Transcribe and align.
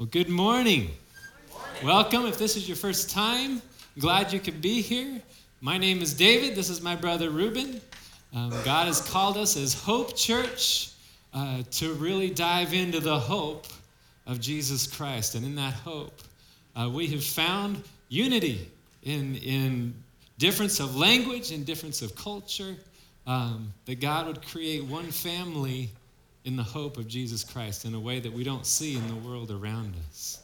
Well, 0.00 0.08
good 0.10 0.30
morning. 0.30 0.92
Welcome. 1.84 2.24
If 2.24 2.38
this 2.38 2.56
is 2.56 2.66
your 2.66 2.78
first 2.78 3.10
time, 3.10 3.60
glad 3.98 4.32
you 4.32 4.40
could 4.40 4.62
be 4.62 4.80
here. 4.80 5.20
My 5.60 5.76
name 5.76 6.00
is 6.00 6.14
David. 6.14 6.54
This 6.54 6.70
is 6.70 6.80
my 6.80 6.96
brother 6.96 7.28
Ruben. 7.28 7.82
Um, 8.34 8.48
God 8.64 8.86
has 8.86 9.02
called 9.02 9.36
us 9.36 9.58
as 9.58 9.74
Hope 9.74 10.16
Church 10.16 10.92
uh, 11.34 11.64
to 11.72 11.92
really 11.92 12.30
dive 12.30 12.72
into 12.72 12.98
the 12.98 13.18
hope 13.18 13.66
of 14.26 14.40
Jesus 14.40 14.86
Christ. 14.86 15.34
And 15.34 15.44
in 15.44 15.54
that 15.56 15.74
hope, 15.74 16.22
uh, 16.74 16.88
we 16.88 17.06
have 17.08 17.22
found 17.22 17.84
unity 18.08 18.70
in, 19.02 19.34
in 19.36 19.92
difference 20.38 20.80
of 20.80 20.96
language 20.96 21.52
and 21.52 21.66
difference 21.66 22.00
of 22.00 22.16
culture. 22.16 22.74
Um, 23.26 23.74
that 23.84 24.00
God 24.00 24.28
would 24.28 24.46
create 24.46 24.82
one 24.82 25.10
family 25.10 25.90
in 26.44 26.56
the 26.56 26.62
hope 26.62 26.96
of 26.96 27.06
Jesus 27.06 27.44
Christ 27.44 27.84
in 27.84 27.94
a 27.94 28.00
way 28.00 28.18
that 28.20 28.32
we 28.32 28.44
don't 28.44 28.66
see 28.66 28.96
in 28.96 29.06
the 29.08 29.16
world 29.16 29.50
around 29.50 29.94
us. 30.08 30.42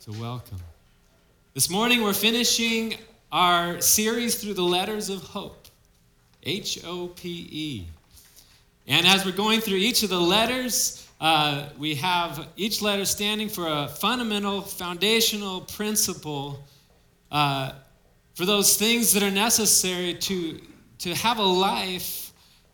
So, 0.00 0.12
welcome. 0.20 0.58
This 1.54 1.70
morning, 1.70 2.02
we're 2.02 2.12
finishing 2.12 2.96
our 3.30 3.80
series 3.80 4.36
through 4.36 4.54
the 4.54 4.62
letters 4.62 5.08
of 5.08 5.22
hope 5.22 5.68
H 6.42 6.84
O 6.84 7.08
P 7.08 7.48
E. 7.50 7.86
And 8.86 9.06
as 9.06 9.24
we're 9.24 9.32
going 9.32 9.60
through 9.60 9.78
each 9.78 10.02
of 10.02 10.10
the 10.10 10.20
letters, 10.20 11.08
uh, 11.20 11.68
we 11.78 11.94
have 11.94 12.48
each 12.56 12.82
letter 12.82 13.04
standing 13.04 13.48
for 13.48 13.66
a 13.66 13.88
fundamental, 13.88 14.60
foundational 14.60 15.62
principle 15.62 16.62
uh, 17.32 17.72
for 18.34 18.44
those 18.44 18.76
things 18.76 19.12
that 19.12 19.22
are 19.22 19.30
necessary 19.30 20.14
to, 20.14 20.60
to 20.98 21.14
have 21.14 21.38
a 21.38 21.42
life 21.42 22.23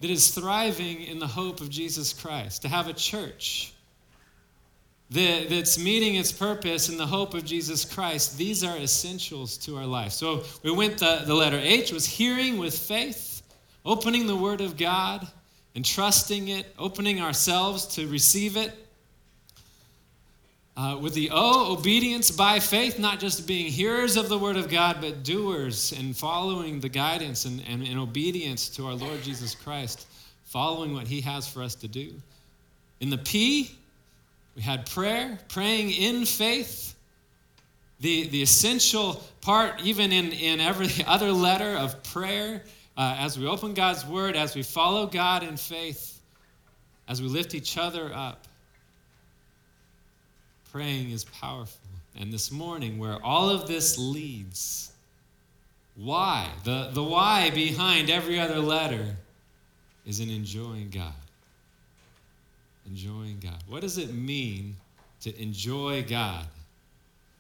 that 0.01 0.11
is 0.11 0.31
thriving 0.31 1.03
in 1.03 1.19
the 1.19 1.27
hope 1.27 1.61
of 1.61 1.69
Jesus 1.71 2.13
Christ, 2.13 2.63
to 2.63 2.69
have 2.69 2.89
a 2.89 2.93
church 2.93 3.75
that, 5.11 5.49
that's 5.49 5.79
meeting 5.79 6.15
its 6.15 6.31
purpose 6.33 6.89
in 6.89 6.97
the 6.97 7.07
hope 7.07 7.35
of 7.35 7.45
Jesus 7.45 7.85
Christ, 7.85 8.39
these 8.39 8.63
are 8.63 8.77
essentials 8.77 9.57
to 9.59 9.77
our 9.77 9.87
life. 9.87 10.13
So 10.13 10.45
we 10.63 10.71
went, 10.71 10.99
the, 10.99 11.23
the 11.27 11.35
letter 11.35 11.59
H 11.59 11.93
was 11.93 12.07
hearing 12.07 12.59
with 12.59 12.77
faith, 12.77 13.43
opening 13.85 14.27
the 14.27 14.37
Word 14.37 14.61
of 14.61 14.77
God 14.77 15.27
and 15.75 15.85
trusting 15.85 16.49
it, 16.49 16.75
opening 16.79 17.21
ourselves 17.21 17.87
to 17.87 18.07
receive 18.07 18.57
it. 18.57 18.73
Uh, 20.77 20.97
with 21.01 21.15
the 21.15 21.29
O, 21.33 21.73
obedience 21.73 22.31
by 22.31 22.59
faith, 22.59 22.99
not 22.99 23.19
just 23.19 23.47
being 23.47 23.71
hearers 23.71 24.17
of 24.17 24.29
the 24.29 24.39
Word 24.39 24.57
of 24.57 24.69
God, 24.69 24.99
but 25.01 25.25
doers 25.25 25.93
and 25.93 26.17
following 26.17 26.81
the 26.81 26.89
guidance 26.89 27.45
and, 27.45 27.63
and, 27.69 27.83
and 27.83 27.99
obedience 27.99 28.69
to 28.69 28.87
our 28.87 28.95
Lord 28.95 29.21
Jesus 29.23 29.55
Christ, 29.55 30.07
following 30.45 30.95
what 30.95 31.07
He 31.07 31.21
has 31.23 31.49
for 31.49 31.63
us 31.63 31.75
to 31.77 31.89
do. 31.89 32.13
In 33.01 33.11
the 33.11 33.19
P, 33.19 33.73
we 34.55 34.63
had 34.63 34.87
prayer, 34.87 35.39
praying 35.49 35.91
in 35.91 36.25
faith. 36.25 36.95
The, 38.01 38.29
the 38.29 38.41
essential 38.41 39.23
part, 39.43 39.83
even 39.83 40.13
in, 40.13 40.33
in 40.33 40.61
every 40.61 40.89
other 41.07 41.33
letter 41.33 41.77
of 41.77 42.03
prayer, 42.05 42.63
uh, 42.97 43.17
as 43.19 43.39
we 43.39 43.47
open 43.47 43.75
God's 43.75 44.07
Word, 44.07 44.37
as 44.37 44.55
we 44.55 44.63
follow 44.63 45.07
God 45.07 45.43
in 45.43 45.57
faith, 45.57 46.21
as 47.09 47.21
we 47.21 47.29
lift 47.29 47.55
each 47.55 47.77
other 47.77 48.15
up 48.15 48.47
praying 50.73 51.11
is 51.11 51.25
powerful. 51.25 51.79
And 52.19 52.33
this 52.33 52.51
morning, 52.51 52.99
where 52.99 53.23
all 53.25 53.51
of 53.51 53.67
this 53.67 53.99
leads, 53.99 54.93
why? 55.97 56.49
The, 56.65 56.91
the 56.93 57.03
why 57.03 57.51
behind 57.51 58.11
every 58.11 58.39
other 58.39 58.59
letter 58.59 59.17
is 60.07 60.21
in 60.21 60.31
enjoying 60.31 60.91
God. 60.91 61.13
Enjoying 62.87 63.39
God. 63.43 63.63
What 63.69 63.83
does 63.83 63.99
it 63.99 64.13
mean 64.13 64.77
to 65.21 65.41
enjoy 65.41 66.05
God? 66.09 66.47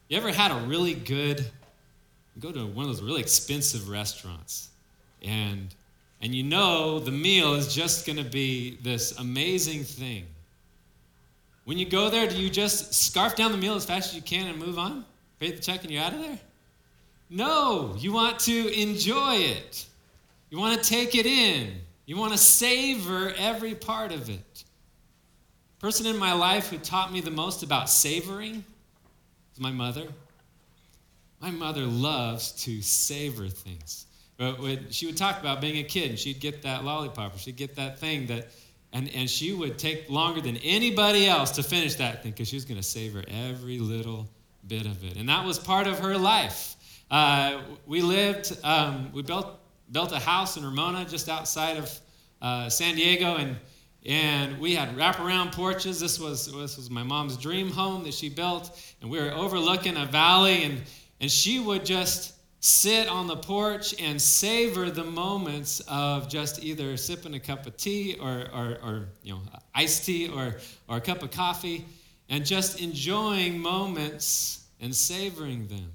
You 0.08 0.17
ever 0.17 0.33
had 0.33 0.51
a 0.51 0.67
really 0.67 0.95
good, 0.95 1.45
go 2.39 2.53
to 2.53 2.67
one 2.67 2.84
of 2.84 2.91
those 2.91 3.03
really 3.03 3.20
expensive 3.20 3.89
restaurants, 3.89 4.69
and 5.23 5.75
and 6.23 6.34
you 6.34 6.42
know 6.42 6.98
the 6.98 7.13
meal 7.13 7.55
is 7.55 7.73
just 7.74 8.07
going 8.07 8.19
to 8.19 8.29
be 8.29 8.77
this 8.83 9.17
amazing 9.19 9.85
thing 9.85 10.27
when 11.64 11.78
you 11.78 11.84
go 11.88 12.10
there, 12.10 12.26
do 12.26 12.36
you 12.36 12.50
just 12.50 12.94
scarf 12.94 13.36
down 13.36 13.52
the 13.52 13.58
meal 13.58 13.74
as 13.74 13.84
fast 13.84 14.10
as 14.10 14.16
you 14.16 14.22
can 14.22 14.48
and 14.48 14.58
move 14.58 14.78
on? 14.78 15.04
Pay 15.38 15.52
the 15.52 15.60
check 15.60 15.82
and 15.82 15.90
you're 15.90 16.02
out 16.02 16.12
of 16.12 16.20
there? 16.20 16.38
No, 17.28 17.94
you 17.98 18.12
want 18.12 18.40
to 18.40 18.80
enjoy 18.80 19.36
it. 19.36 19.86
You 20.50 20.58
want 20.58 20.82
to 20.82 20.88
take 20.88 21.14
it 21.14 21.26
in. 21.26 21.72
You 22.06 22.16
want 22.16 22.32
to 22.32 22.38
savor 22.38 23.32
every 23.38 23.74
part 23.74 24.10
of 24.10 24.28
it. 24.28 24.64
Person 25.78 26.06
in 26.06 26.18
my 26.18 26.32
life 26.32 26.68
who 26.68 26.76
taught 26.78 27.12
me 27.12 27.20
the 27.20 27.30
most 27.30 27.62
about 27.62 27.88
savoring 27.88 28.64
is 29.52 29.60
my 29.60 29.70
mother. 29.70 30.06
My 31.40 31.50
mother 31.50 31.82
loves 31.82 32.52
to 32.64 32.82
savor 32.82 33.48
things. 33.48 34.06
But 34.36 34.92
she 34.92 35.06
would 35.06 35.16
talk 35.16 35.38
about 35.40 35.60
being 35.60 35.78
a 35.78 35.82
kid, 35.82 36.10
and 36.10 36.18
she'd 36.18 36.40
get 36.40 36.62
that 36.62 36.84
lollipop, 36.84 37.34
or 37.34 37.38
she'd 37.38 37.56
get 37.56 37.77
that 37.77 37.98
thing 37.98 38.27
that 38.27 38.48
and, 38.92 39.08
and 39.14 39.30
she 39.30 39.52
would 39.52 39.78
take 39.78 40.11
longer 40.11 40.40
than 40.40 40.56
anybody 40.58 41.27
else 41.27 41.52
to 41.52 41.62
finish 41.62 41.95
that 41.96 42.23
thing 42.23 42.33
because 42.33 42.48
she 42.48 42.56
was 42.56 42.64
going 42.64 42.80
to 42.80 42.86
savor 42.86 43.23
every 43.28 43.78
little 43.78 44.28
bit 44.67 44.86
of 44.86 45.05
it. 45.05 45.17
And 45.17 45.28
that 45.28 45.45
was 45.45 45.58
part 45.58 45.86
of 45.86 45.98
her 46.01 46.17
life. 46.17 46.77
Uh, 47.11 47.61
we 47.86 48.02
lived, 48.02 48.56
um, 48.64 49.11
we 49.12 49.23
built, 49.23 49.58
built 49.90 50.12
a 50.12 50.18
house 50.18 50.56
in 50.56 50.64
Ramona 50.64 51.05
just 51.05 51.28
outside 51.28 51.77
of 51.77 52.01
uh, 52.42 52.68
San 52.68 52.95
Diego, 52.95 53.36
and, 53.36 53.56
and 54.06 54.58
we 54.58 54.74
had 54.74 54.96
wraparound 54.96 55.52
porches. 55.52 56.01
This 56.01 56.18
was, 56.18 56.46
this 56.46 56.77
was 56.77 56.90
my 56.90 57.02
mom's 57.02 57.36
dream 57.36 57.70
home 57.70 58.05
that 58.05 58.14
she 58.14 58.28
built, 58.28 58.80
and 59.02 59.11
we 59.11 59.20
were 59.20 59.33
overlooking 59.33 59.96
a 59.96 60.07
valley, 60.07 60.64
and, 60.64 60.80
and 61.20 61.30
she 61.30 61.58
would 61.58 61.84
just 61.84 62.34
sit 62.60 63.08
on 63.08 63.26
the 63.26 63.36
porch 63.36 63.94
and 63.98 64.20
savor 64.20 64.90
the 64.90 65.04
moments 65.04 65.80
of 65.88 66.28
just 66.28 66.62
either 66.62 66.96
sipping 66.96 67.34
a 67.34 67.40
cup 67.40 67.66
of 67.66 67.76
tea 67.76 68.16
or, 68.20 68.46
or, 68.54 68.78
or 68.82 69.08
you 69.22 69.32
know, 69.32 69.40
iced 69.74 70.04
tea 70.04 70.28
or, 70.28 70.56
or 70.86 70.98
a 70.98 71.00
cup 71.00 71.22
of 71.22 71.30
coffee 71.30 71.86
and 72.28 72.44
just 72.44 72.80
enjoying 72.80 73.58
moments 73.58 74.66
and 74.80 74.94
savoring 74.94 75.66
them. 75.68 75.90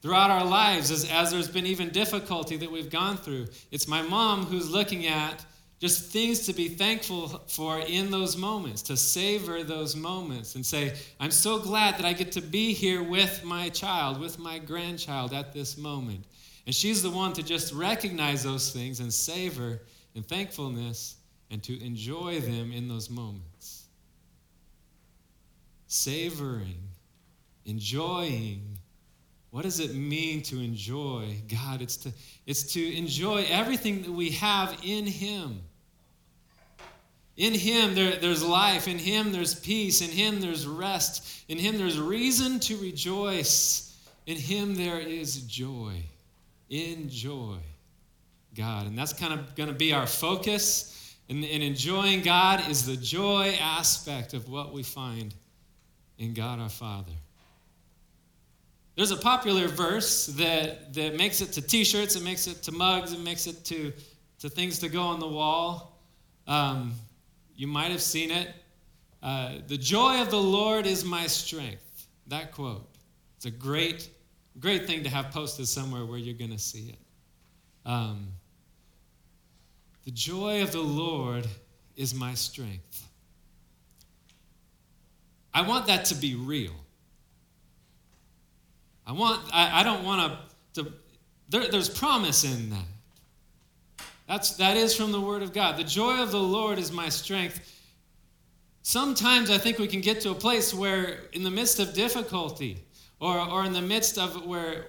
Throughout 0.00 0.30
our 0.30 0.44
lives, 0.44 0.92
as, 0.92 1.10
as 1.10 1.32
there's 1.32 1.48
been 1.48 1.66
even 1.66 1.90
difficulty 1.90 2.56
that 2.56 2.70
we've 2.70 2.88
gone 2.88 3.16
through, 3.16 3.48
it's 3.72 3.88
my 3.88 4.00
mom 4.00 4.44
who's 4.46 4.70
looking 4.70 5.06
at 5.06 5.44
just 5.80 6.10
things 6.10 6.40
to 6.46 6.52
be 6.52 6.68
thankful 6.68 7.28
for 7.46 7.78
in 7.78 8.10
those 8.10 8.36
moments, 8.36 8.82
to 8.82 8.96
savor 8.96 9.62
those 9.62 9.94
moments 9.94 10.56
and 10.56 10.66
say, 10.66 10.96
I'm 11.20 11.30
so 11.30 11.58
glad 11.58 11.96
that 11.98 12.04
I 12.04 12.12
get 12.12 12.32
to 12.32 12.40
be 12.40 12.72
here 12.72 13.02
with 13.02 13.44
my 13.44 13.68
child, 13.68 14.20
with 14.20 14.38
my 14.38 14.58
grandchild 14.58 15.32
at 15.32 15.52
this 15.52 15.78
moment. 15.78 16.24
And 16.66 16.74
she's 16.74 17.02
the 17.02 17.10
one 17.10 17.32
to 17.34 17.42
just 17.42 17.72
recognize 17.72 18.42
those 18.42 18.72
things 18.72 18.98
and 19.00 19.12
savor 19.12 19.80
in 20.14 20.24
thankfulness 20.24 21.16
and 21.50 21.62
to 21.62 21.82
enjoy 21.82 22.40
them 22.40 22.72
in 22.72 22.88
those 22.88 23.08
moments. 23.08 23.86
Savoring, 25.86 26.82
enjoying. 27.64 28.78
What 29.50 29.62
does 29.62 29.80
it 29.80 29.94
mean 29.94 30.42
to 30.42 30.58
enjoy 30.58 31.36
God? 31.48 31.80
It's 31.80 31.96
to, 31.98 32.12
it's 32.46 32.64
to 32.74 32.96
enjoy 32.96 33.46
everything 33.48 34.02
that 34.02 34.12
we 34.12 34.30
have 34.32 34.76
in 34.84 35.06
Him. 35.06 35.62
In 37.38 37.54
Him, 37.54 37.94
there, 37.94 38.16
there's 38.16 38.44
life. 38.44 38.88
In 38.88 38.98
Him, 38.98 39.30
there's 39.30 39.54
peace. 39.54 40.02
In 40.02 40.10
Him, 40.10 40.40
there's 40.40 40.66
rest. 40.66 41.44
In 41.48 41.56
Him, 41.56 41.78
there's 41.78 41.98
reason 41.98 42.58
to 42.60 42.76
rejoice. 42.78 43.96
In 44.26 44.36
Him, 44.36 44.74
there 44.74 44.98
is 44.98 45.42
joy. 45.42 46.02
Enjoy 46.68 47.58
God. 48.56 48.88
And 48.88 48.98
that's 48.98 49.12
kind 49.12 49.32
of 49.32 49.54
going 49.54 49.68
to 49.68 49.74
be 49.74 49.92
our 49.92 50.06
focus. 50.06 51.14
And, 51.28 51.44
and 51.44 51.62
enjoying 51.62 52.22
God 52.22 52.68
is 52.68 52.84
the 52.84 52.96
joy 52.96 53.56
aspect 53.60 54.34
of 54.34 54.48
what 54.48 54.72
we 54.72 54.82
find 54.82 55.32
in 56.18 56.34
God 56.34 56.58
our 56.58 56.68
Father. 56.68 57.12
There's 58.96 59.12
a 59.12 59.16
popular 59.16 59.68
verse 59.68 60.26
that, 60.26 60.92
that 60.94 61.14
makes 61.14 61.40
it 61.40 61.52
to 61.52 61.62
t 61.62 61.84
shirts, 61.84 62.16
it 62.16 62.24
makes 62.24 62.48
it 62.48 62.64
to 62.64 62.72
mugs, 62.72 63.12
it 63.12 63.20
makes 63.20 63.46
it 63.46 63.64
to, 63.66 63.92
to 64.40 64.48
things 64.48 64.80
to 64.80 64.88
go 64.88 65.02
on 65.02 65.20
the 65.20 65.28
wall. 65.28 66.00
Um, 66.48 66.94
you 67.58 67.66
might 67.66 67.90
have 67.90 68.00
seen 68.00 68.30
it. 68.30 68.48
Uh, 69.20 69.54
the 69.66 69.76
joy 69.76 70.22
of 70.22 70.30
the 70.30 70.40
Lord 70.40 70.86
is 70.86 71.04
my 71.04 71.26
strength. 71.26 72.06
That 72.28 72.52
quote. 72.52 72.88
It's 73.36 73.46
a 73.46 73.50
great, 73.50 74.08
great 74.60 74.86
thing 74.86 75.02
to 75.02 75.10
have 75.10 75.32
posted 75.32 75.66
somewhere 75.66 76.06
where 76.06 76.18
you're 76.18 76.38
going 76.38 76.52
to 76.52 76.58
see 76.58 76.90
it. 76.90 76.98
Um, 77.84 78.28
the 80.04 80.12
joy 80.12 80.62
of 80.62 80.70
the 80.70 80.80
Lord 80.80 81.48
is 81.96 82.14
my 82.14 82.32
strength. 82.34 83.08
I 85.52 85.62
want 85.62 85.88
that 85.88 86.04
to 86.06 86.14
be 86.14 86.36
real. 86.36 86.74
I 89.04 89.12
want. 89.12 89.42
I, 89.52 89.80
I 89.80 89.82
don't 89.82 90.04
want 90.04 90.38
to. 90.74 90.92
There, 91.48 91.66
there's 91.66 91.88
promise 91.88 92.44
in 92.44 92.70
that. 92.70 92.84
That's, 94.28 94.56
that 94.56 94.76
is 94.76 94.94
from 94.94 95.10
the 95.10 95.20
Word 95.20 95.42
of 95.42 95.54
God. 95.54 95.78
The 95.78 95.84
joy 95.84 96.22
of 96.22 96.30
the 96.30 96.38
Lord 96.38 96.78
is 96.78 96.92
my 96.92 97.08
strength. 97.08 97.74
sometimes 98.82 99.50
I 99.50 99.56
think 99.56 99.78
we 99.78 99.88
can 99.88 100.02
get 100.02 100.20
to 100.20 100.30
a 100.30 100.34
place 100.34 100.72
where, 100.74 101.20
in 101.32 101.42
the 101.42 101.50
midst 101.50 101.80
of 101.80 101.94
difficulty, 101.94 102.84
or, 103.20 103.38
or 103.38 103.64
in 103.64 103.72
the 103.72 103.82
midst 103.82 104.18
of 104.18 104.44
where, 104.46 104.88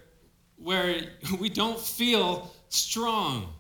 where 0.58 1.02
we 1.40 1.50
don't 1.50 1.80
feel 1.80 2.54
strong, 2.68 3.54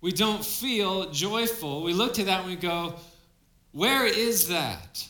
we 0.00 0.12
don't 0.12 0.44
feel 0.44 1.10
joyful, 1.10 1.82
we 1.82 1.92
look 1.92 2.14
to 2.14 2.24
that 2.24 2.42
and 2.42 2.48
we 2.48 2.56
go, 2.56 2.94
Where 3.72 4.06
is 4.06 4.46
that? 4.48 5.06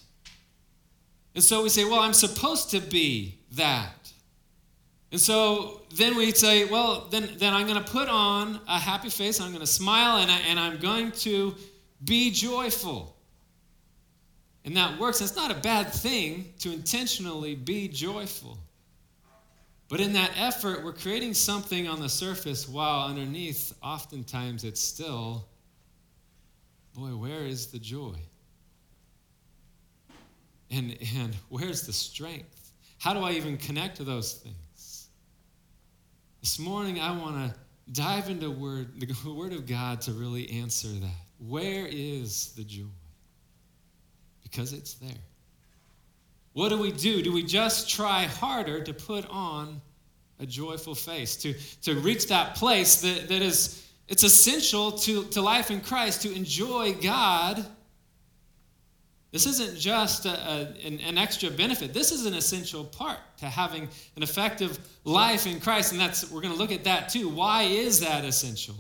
And 1.35 1.44
so 1.44 1.62
we 1.62 1.69
say, 1.69 1.85
Well, 1.85 2.00
I'm 2.00 2.14
supposed 2.14 2.70
to 2.70 2.81
be 2.81 3.38
that. 3.52 4.00
And 5.12 5.21
so 5.21 5.83
then 5.95 6.17
we 6.17 6.33
say, 6.33 6.65
Well, 6.65 7.07
then, 7.11 7.31
then 7.39 7.53
I'm 7.53 7.67
going 7.67 7.83
to 7.83 7.91
put 7.91 8.09
on 8.09 8.61
a 8.69 8.79
happy 8.79 9.11
face, 9.11 9.41
I'm 9.41 9.51
going 9.51 9.61
to 9.61 9.67
smile, 9.67 10.19
and, 10.19 10.31
I, 10.31 10.39
and 10.49 10.59
I'm 10.59 10.79
going 10.79 11.12
to 11.12 11.55
be 12.05 12.31
joyful. 12.31 13.17
And 14.65 14.77
that 14.77 14.99
works. 14.99 15.21
It's 15.21 15.37
not 15.37 15.51
a 15.51 15.55
bad 15.55 15.93
thing 15.93 16.53
to 16.61 16.73
intentionally 16.73 17.55
be 17.55 17.89
joyful. 17.89 18.59
But 19.89 20.01
in 20.01 20.12
that 20.12 20.31
effort, 20.37 20.85
we're 20.85 20.93
creating 20.93 21.35
something 21.35 21.89
on 21.89 22.01
the 22.01 22.09
surface 22.09 22.69
while 22.69 23.09
underneath, 23.09 23.75
oftentimes, 23.83 24.62
it's 24.62 24.81
still, 24.81 25.49
boy, 26.95 27.09
where 27.17 27.45
is 27.45 27.67
the 27.67 27.79
joy? 27.79 28.15
And, 30.71 30.97
and 31.17 31.35
where's 31.49 31.83
the 31.83 31.93
strength? 31.93 32.73
How 32.99 33.15
do 33.15 33.21
I 33.21 33.33
even 33.33 33.57
connect 33.57 33.97
to 33.97 34.05
those 34.05 34.35
things? 34.35 34.55
This 36.41 36.59
morning, 36.59 37.01
I 37.01 37.17
want 37.17 37.37
to 37.37 37.59
dive 37.93 38.31
into 38.31 38.51
word, 38.51 38.99
the 38.99 39.31
Word 39.31 39.53
of 39.53 39.67
God 39.67 40.01
to 40.03 40.13
really 40.13 40.51
answer 40.51 40.89
that. 40.89 41.11
Where 41.39 41.87
is 41.87 42.53
the 42.57 42.65
joy? 42.65 42.87
Because 44.43 44.73
it's 44.73 44.95
there. 44.95 45.11
What 46.55 46.71
do 46.71 46.79
we 46.79 46.93
do? 46.93 47.23
Do 47.23 47.33
we 47.33 47.43
just 47.43 47.91
try 47.91 48.25
harder 48.25 48.83
to 48.83 48.93
put 48.93 49.29
on 49.29 49.81
a 50.41 50.47
joyful 50.47 50.95
face, 50.95 51.37
to, 51.37 51.55
to 51.83 51.95
reach 52.01 52.27
that 52.29 52.55
place 52.55 53.03
that, 53.03 53.29
that 53.29 53.43
is 53.43 53.87
it's 54.09 54.25
essential 54.25 54.91
to, 54.93 55.25
to 55.27 55.41
life 55.41 55.71
in 55.71 55.81
Christ 55.81 56.23
to 56.23 56.35
enjoy 56.35 56.95
God. 56.95 57.65
This 59.32 59.47
isn't 59.47 59.79
just 59.79 60.27
a, 60.27 60.31
a, 60.31 60.61
an, 60.85 60.99
an 61.00 61.17
extra 61.17 61.50
benefit. 61.50 61.94
This 61.94 62.11
is 62.11 62.27
an 62.27 62.35
essential 62.35 62.85
part 62.85 63.19
to 63.38 63.47
having 63.47 63.88
an 64.17 64.23
effective 64.23 64.79
life 65.05 65.47
in 65.47 65.61
Christ. 65.61 65.93
And 65.93 66.00
that's 66.00 66.31
we're 66.31 66.41
going 66.41 66.53
to 66.53 66.59
look 66.59 66.73
at 66.73 66.85
that 66.85 67.09
too. 67.09 67.29
Why 67.29 67.62
is 67.62 68.00
that 68.00 68.25
essential? 68.25 68.75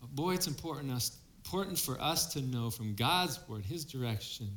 But 0.00 0.10
boy, 0.10 0.34
it's 0.34 0.48
important, 0.48 0.90
us, 0.90 1.18
important 1.44 1.78
for 1.78 2.00
us 2.00 2.32
to 2.32 2.42
know 2.42 2.70
from 2.70 2.94
God's 2.96 3.38
word, 3.48 3.64
His 3.64 3.84
direction, 3.84 4.48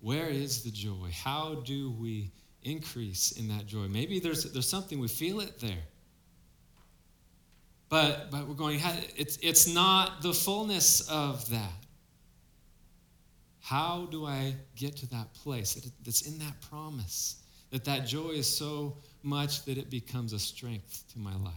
where 0.00 0.28
is 0.28 0.62
the 0.62 0.70
joy? 0.70 1.08
How 1.12 1.62
do 1.64 1.90
we 1.92 2.30
increase 2.64 3.32
in 3.32 3.48
that 3.48 3.66
joy? 3.66 3.88
Maybe 3.88 4.20
there's, 4.20 4.44
there's 4.52 4.68
something, 4.68 4.98
we 4.98 5.08
feel 5.08 5.40
it 5.40 5.58
there. 5.58 5.84
But, 7.88 8.30
but 8.30 8.46
we're 8.46 8.54
going, 8.54 8.80
it's, 9.16 9.38
it's 9.40 9.72
not 9.72 10.20
the 10.20 10.34
fullness 10.34 11.08
of 11.08 11.48
that. 11.50 11.85
How 13.66 14.06
do 14.12 14.26
I 14.26 14.54
get 14.76 14.96
to 14.98 15.10
that 15.10 15.34
place 15.34 15.74
that's 16.04 16.22
in 16.22 16.38
that 16.38 16.54
promise? 16.70 17.42
That 17.70 17.84
that 17.86 18.06
joy 18.06 18.28
is 18.28 18.46
so 18.46 18.98
much 19.24 19.64
that 19.64 19.76
it 19.76 19.90
becomes 19.90 20.32
a 20.32 20.38
strength 20.38 21.02
to 21.14 21.18
my 21.18 21.34
life. 21.34 21.52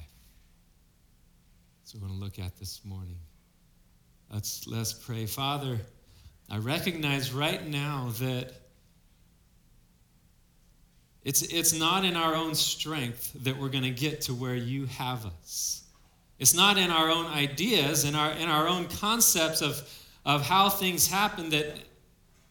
So 1.83 2.00
we're 2.01 2.07
going 2.07 2.19
to 2.19 2.25
look 2.25 2.39
at 2.39 2.57
this 2.57 2.81
morning. 2.83 3.19
Let's, 4.33 4.65
let's 4.65 4.91
pray. 4.91 5.27
Father, 5.27 5.77
I 6.50 6.57
recognize 6.57 7.31
right 7.31 7.63
now 7.67 8.12
that 8.17 8.53
it's, 11.23 11.44
it's 11.44 11.77
not 11.77 12.05
in 12.05 12.15
our 12.15 12.33
own 12.33 12.55
strength 12.55 13.33
that 13.44 13.55
we're 13.55 13.69
going 13.69 13.83
to 13.83 13.91
get 13.91 14.21
to 14.21 14.33
where 14.33 14.55
you 14.55 14.88
have 14.88 15.27
us. 15.27 15.83
It's 16.39 16.55
not 16.55 16.79
in 16.79 16.89
our 16.89 17.12
own 17.12 17.27
ideas, 17.27 18.03
in 18.03 18.15
our, 18.15 18.31
in 18.31 18.50
our 18.50 18.67
own 18.67 18.88
concepts 18.88 19.62
of, 19.62 19.88
of 20.25 20.41
how 20.41 20.69
things 20.69 21.05
happen, 21.05 21.51
that 21.51 21.75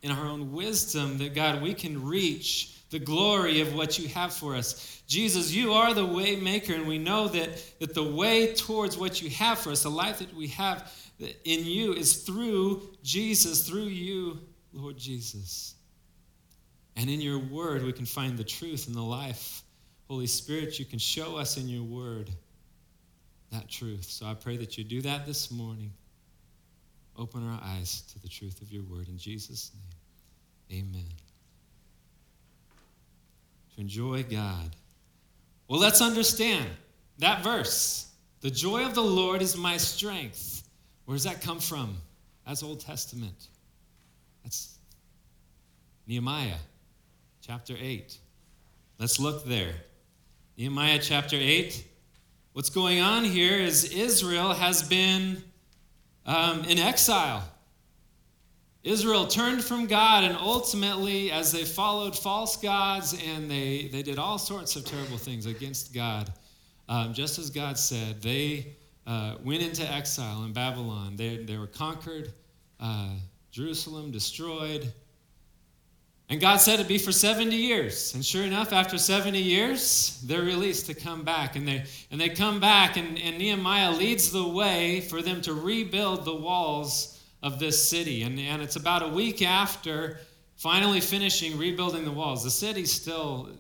in 0.03 0.11
our 0.11 0.27
own 0.27 0.53
wisdom, 0.53 1.19
that 1.19 1.35
God, 1.35 1.61
we 1.63 1.75
can 1.75 2.05
reach 2.05 2.75
the 2.91 2.99
glory 2.99 3.61
of 3.61 3.75
what 3.75 3.99
you 3.99 4.09
have 4.09 4.33
for 4.33 4.55
us. 4.55 5.03
Jesus, 5.07 5.53
you 5.53 5.73
are 5.73 5.93
the 5.93 6.07
way 6.07 6.37
maker, 6.37 6.75
and 6.75 6.87
we 6.87 6.99
know 6.99 7.29
that, 7.29 7.63
that 7.81 7.95
the 7.95 8.03
way 8.03 8.55
towards 8.55 8.97
what 8.97 9.21
you 9.21 9.29
have 9.31 9.59
for 9.59 9.71
us, 9.71 9.83
the 9.83 9.91
life 9.91 10.19
that 10.21 10.35
we 10.35 10.49
have 10.49 10.93
in 11.19 11.65
you, 11.65 11.93
is 11.93 12.23
through 12.23 12.83
Jesus, 13.03 13.69
through 13.69 13.87
you, 13.87 14.39
Lord 14.73 14.97
Jesus. 14.97 15.75
And 16.97 17.11
in 17.11 17.21
your 17.21 17.39
word, 17.39 17.85
we 17.85 17.93
can 17.93 18.07
find 18.07 18.37
the 18.37 18.45
truth 18.45 18.87
and 18.87 18.97
the 18.97 19.03
life. 19.03 19.63
Holy 20.09 20.27
Spirit, 20.27 20.79
you 20.79 20.85
can 20.85 20.99
show 20.99 21.37
us 21.37 21.57
in 21.57 21.69
your 21.69 21.85
word 21.85 22.31
that 23.53 23.69
truth. 23.69 24.05
So 24.05 24.27
I 24.27 24.35
pray 24.35 24.57
that 24.57 24.79
you 24.79 24.85
do 24.85 25.03
that 25.03 25.27
this 25.27 25.51
morning. 25.51 25.93
Open 27.17 27.47
our 27.47 27.61
eyes 27.63 28.03
to 28.13 28.19
the 28.21 28.29
truth 28.29 28.63
of 28.63 28.73
your 28.73 28.83
word. 28.85 29.09
In 29.09 29.19
Jesus' 29.19 29.73
name, 29.75 29.88
amen. 30.73 31.05
To 33.75 33.81
enjoy 33.81 34.25
God. 34.25 34.77
Well, 35.69 35.81
let's 35.81 36.01
understand 36.01 36.67
that 37.19 37.43
verse. 37.43 38.11
The 38.41 38.51
joy 38.51 38.85
of 38.87 38.95
the 38.95 39.03
Lord 39.03 39.43
is 39.43 39.57
my 39.57 39.77
strength. 39.77 40.69
Where 41.05 41.15
does 41.15 41.25
that 41.25 41.41
come 41.41 41.61
from? 41.61 41.97
That's 42.47 42.63
Old 42.63 42.81
Testament. 42.81 43.49
That's 44.43 44.79
Nehemiah 46.07 46.55
chapter 47.43 47.75
8. 47.79 48.19
Let's 48.99 49.21
look 49.21 49.45
there. 49.45 49.75
Nehemiah 50.57 50.99
chapter 51.01 51.37
8. 51.37 51.85
What's 52.53 52.71
going 52.71 53.01
on 53.01 53.25
here 53.25 53.59
is 53.59 53.93
Israel 53.93 54.53
has 54.53 54.83
been 54.83 55.43
um, 56.27 56.65
in 56.65 56.79
exile. 56.79 57.43
Israel 58.85 59.27
turned 59.27 59.63
from 59.65 59.87
God, 59.87 60.25
and 60.25 60.37
ultimately, 60.37 61.31
as 61.31 61.53
they 61.53 61.65
followed 61.65 62.17
false 62.17 62.57
gods 62.57 63.21
and 63.27 63.51
they, 63.51 63.89
they 63.93 64.03
did 64.03 64.19
all 64.19 64.39
sorts 64.39 64.77
of 64.77 64.85
terrible 64.85 65.19
things 65.19 65.47
against 65.47 65.93
God, 65.93 66.33
um, 66.89 67.13
just 67.13 67.39
as 67.39 67.51
God 67.51 67.79
said, 67.79 68.23
they 68.23 68.77
uh, 69.07 69.35
went 69.45 69.63
into 69.63 69.91
exile 69.91 70.45
in 70.45 70.53
Babylon. 70.53 71.17
They, 71.17 71.39
they 71.39 71.57
were 71.57 71.67
conquered, 71.67 72.33
uh, 72.81 73.11
Jerusalem 73.51 74.11
destroyed, 74.11 74.93
and 76.31 76.41
God 76.41 76.59
said 76.59 76.75
it'd 76.75 76.89
be 76.89 76.99
for 76.99 77.13
70 77.13 77.57
years. 77.57 78.15
And 78.15 78.25
sure 78.25 78.45
enough, 78.45 78.73
after 78.73 78.99
70 78.99 79.41
years, 79.41 80.21
they're 80.27 80.43
released 80.43 80.87
to 80.87 80.95
come 80.95 81.25
back. 81.25 81.57
And 81.57 81.67
they, 81.67 81.85
and 82.11 82.21
they 82.21 82.29
come 82.29 82.61
back, 82.61 82.99
and, 82.99 83.19
and 83.19 83.39
Nehemiah 83.39 83.93
leads 83.93 84.31
the 84.31 84.47
way 84.47 85.01
for 85.01 85.23
them 85.23 85.41
to 85.43 85.55
rebuild 85.55 86.27
the 86.27 86.35
walls 86.35 87.18
of 87.43 87.59
this 87.59 87.89
city. 87.89 88.23
And, 88.23 88.39
and 88.39 88.63
it's 88.63 88.77
about 88.77 89.03
a 89.03 89.09
week 89.09 89.43
after 89.43 90.19
finally 90.57 91.01
finishing 91.01 91.57
rebuilding 91.57 92.05
the 92.05 92.11
walls. 92.11 92.43
The 92.45 92.51
city's 92.51 92.93
still, 92.93 93.51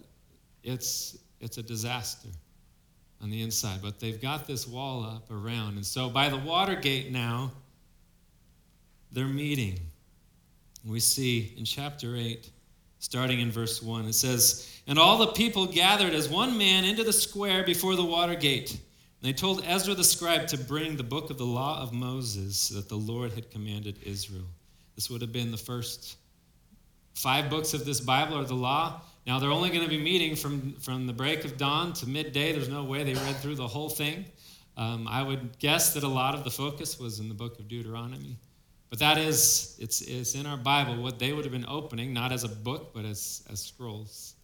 it's, 0.62 1.16
it's 1.40 1.58
a 1.58 1.62
disaster 1.62 2.28
on 3.23 3.30
the 3.30 3.42
inside, 3.42 3.80
but 3.82 3.99
they've 3.99 4.20
got 4.20 4.47
this 4.47 4.66
wall 4.66 5.04
up 5.04 5.30
around. 5.30 5.76
And 5.76 5.87
so 5.87 6.08
by 6.08 6.28
the 6.28 6.38
Watergate 6.38 7.11
now, 7.11 7.52
they're 9.12 9.26
meeting. 9.26 9.78
We 10.85 11.00
see 11.00 11.54
in 11.56 11.64
chapter 11.64 12.16
8 12.16 12.50
starting 13.00 13.40
in 13.40 13.50
verse 13.50 13.82
1. 13.82 14.06
It 14.06 14.14
says, 14.14 14.80
And 14.87 14.99
all 14.99 15.18
the 15.18 15.28
people 15.28 15.66
gathered 15.66 16.14
as 16.14 16.28
one 16.28 16.58
man 16.58 16.85
into 16.85 17.04
the 17.04 17.12
square 17.12 17.64
before 17.64 17.97
the 17.97 18.04
water 18.04 18.35
gate. 18.35 18.80
And 19.20 19.28
they 19.28 19.32
told 19.32 19.64
Ezra 19.64 19.94
the 19.94 20.04
scribe 20.04 20.46
to 20.48 20.58
bring 20.58 20.96
the 20.96 21.02
book 21.02 21.30
of 21.30 21.38
the 21.38 21.44
law 21.44 21.82
of 21.82 21.92
Moses 21.92 22.68
that 22.68 22.88
the 22.88 22.96
Lord 22.96 23.32
had 23.32 23.50
commanded 23.50 23.98
Israel. 24.04 24.46
This 24.94 25.10
would 25.10 25.20
have 25.22 25.32
been 25.32 25.50
the 25.50 25.56
first 25.56 26.16
five 27.14 27.50
books 27.50 27.75
of 27.75 27.84
this 27.84 28.00
Bible 28.00 28.38
or 28.38 28.44
the 28.44 28.54
law. 28.54 29.00
Now 29.26 29.38
they're 29.38 29.50
only 29.50 29.70
going 29.70 29.82
to 29.82 29.90
be 29.90 29.98
meeting 29.98 30.37
from, 30.37 30.75
from 30.75 31.06
the 31.06 31.12
break 31.12 31.44
of 31.44 31.56
dawn 31.56 31.92
to 31.94 32.08
midday. 32.08 32.52
There's 32.52 32.68
no 32.68 32.84
way 32.84 33.02
they 33.02 33.14
read 33.14 33.37
through 33.37 33.56
the 33.56 33.66
whole 33.66 33.88
thing. 33.88 34.25
Um, 34.76 35.08
I 35.08 35.25
would 35.25 35.58
guess 35.58 35.94
that 35.94 36.04
a 36.04 36.08
lot 36.08 36.37
of 36.37 36.44
the 36.44 36.50
focus 36.50 36.98
was 37.00 37.18
in 37.18 37.28
the 37.28 37.34
book 37.34 37.58
of 37.58 37.66
Deuteronomy. 37.66 38.37
But 38.90 39.00
that 39.00 39.18
is, 39.18 39.76
it's, 39.80 40.00
it's 40.00 40.34
in 40.34 40.46
our 40.46 40.56
Bible 40.56 41.02
what 41.02 41.18
they 41.18 41.32
would 41.32 41.44
have 41.44 41.52
been 41.52 41.66
opening, 41.68 42.14
not 42.14 42.32
as 42.32 42.44
a 42.44 42.48
book, 42.48 42.94
but 42.94 43.04
as, 43.04 43.42
as 43.50 43.60
scrolls 43.60 44.34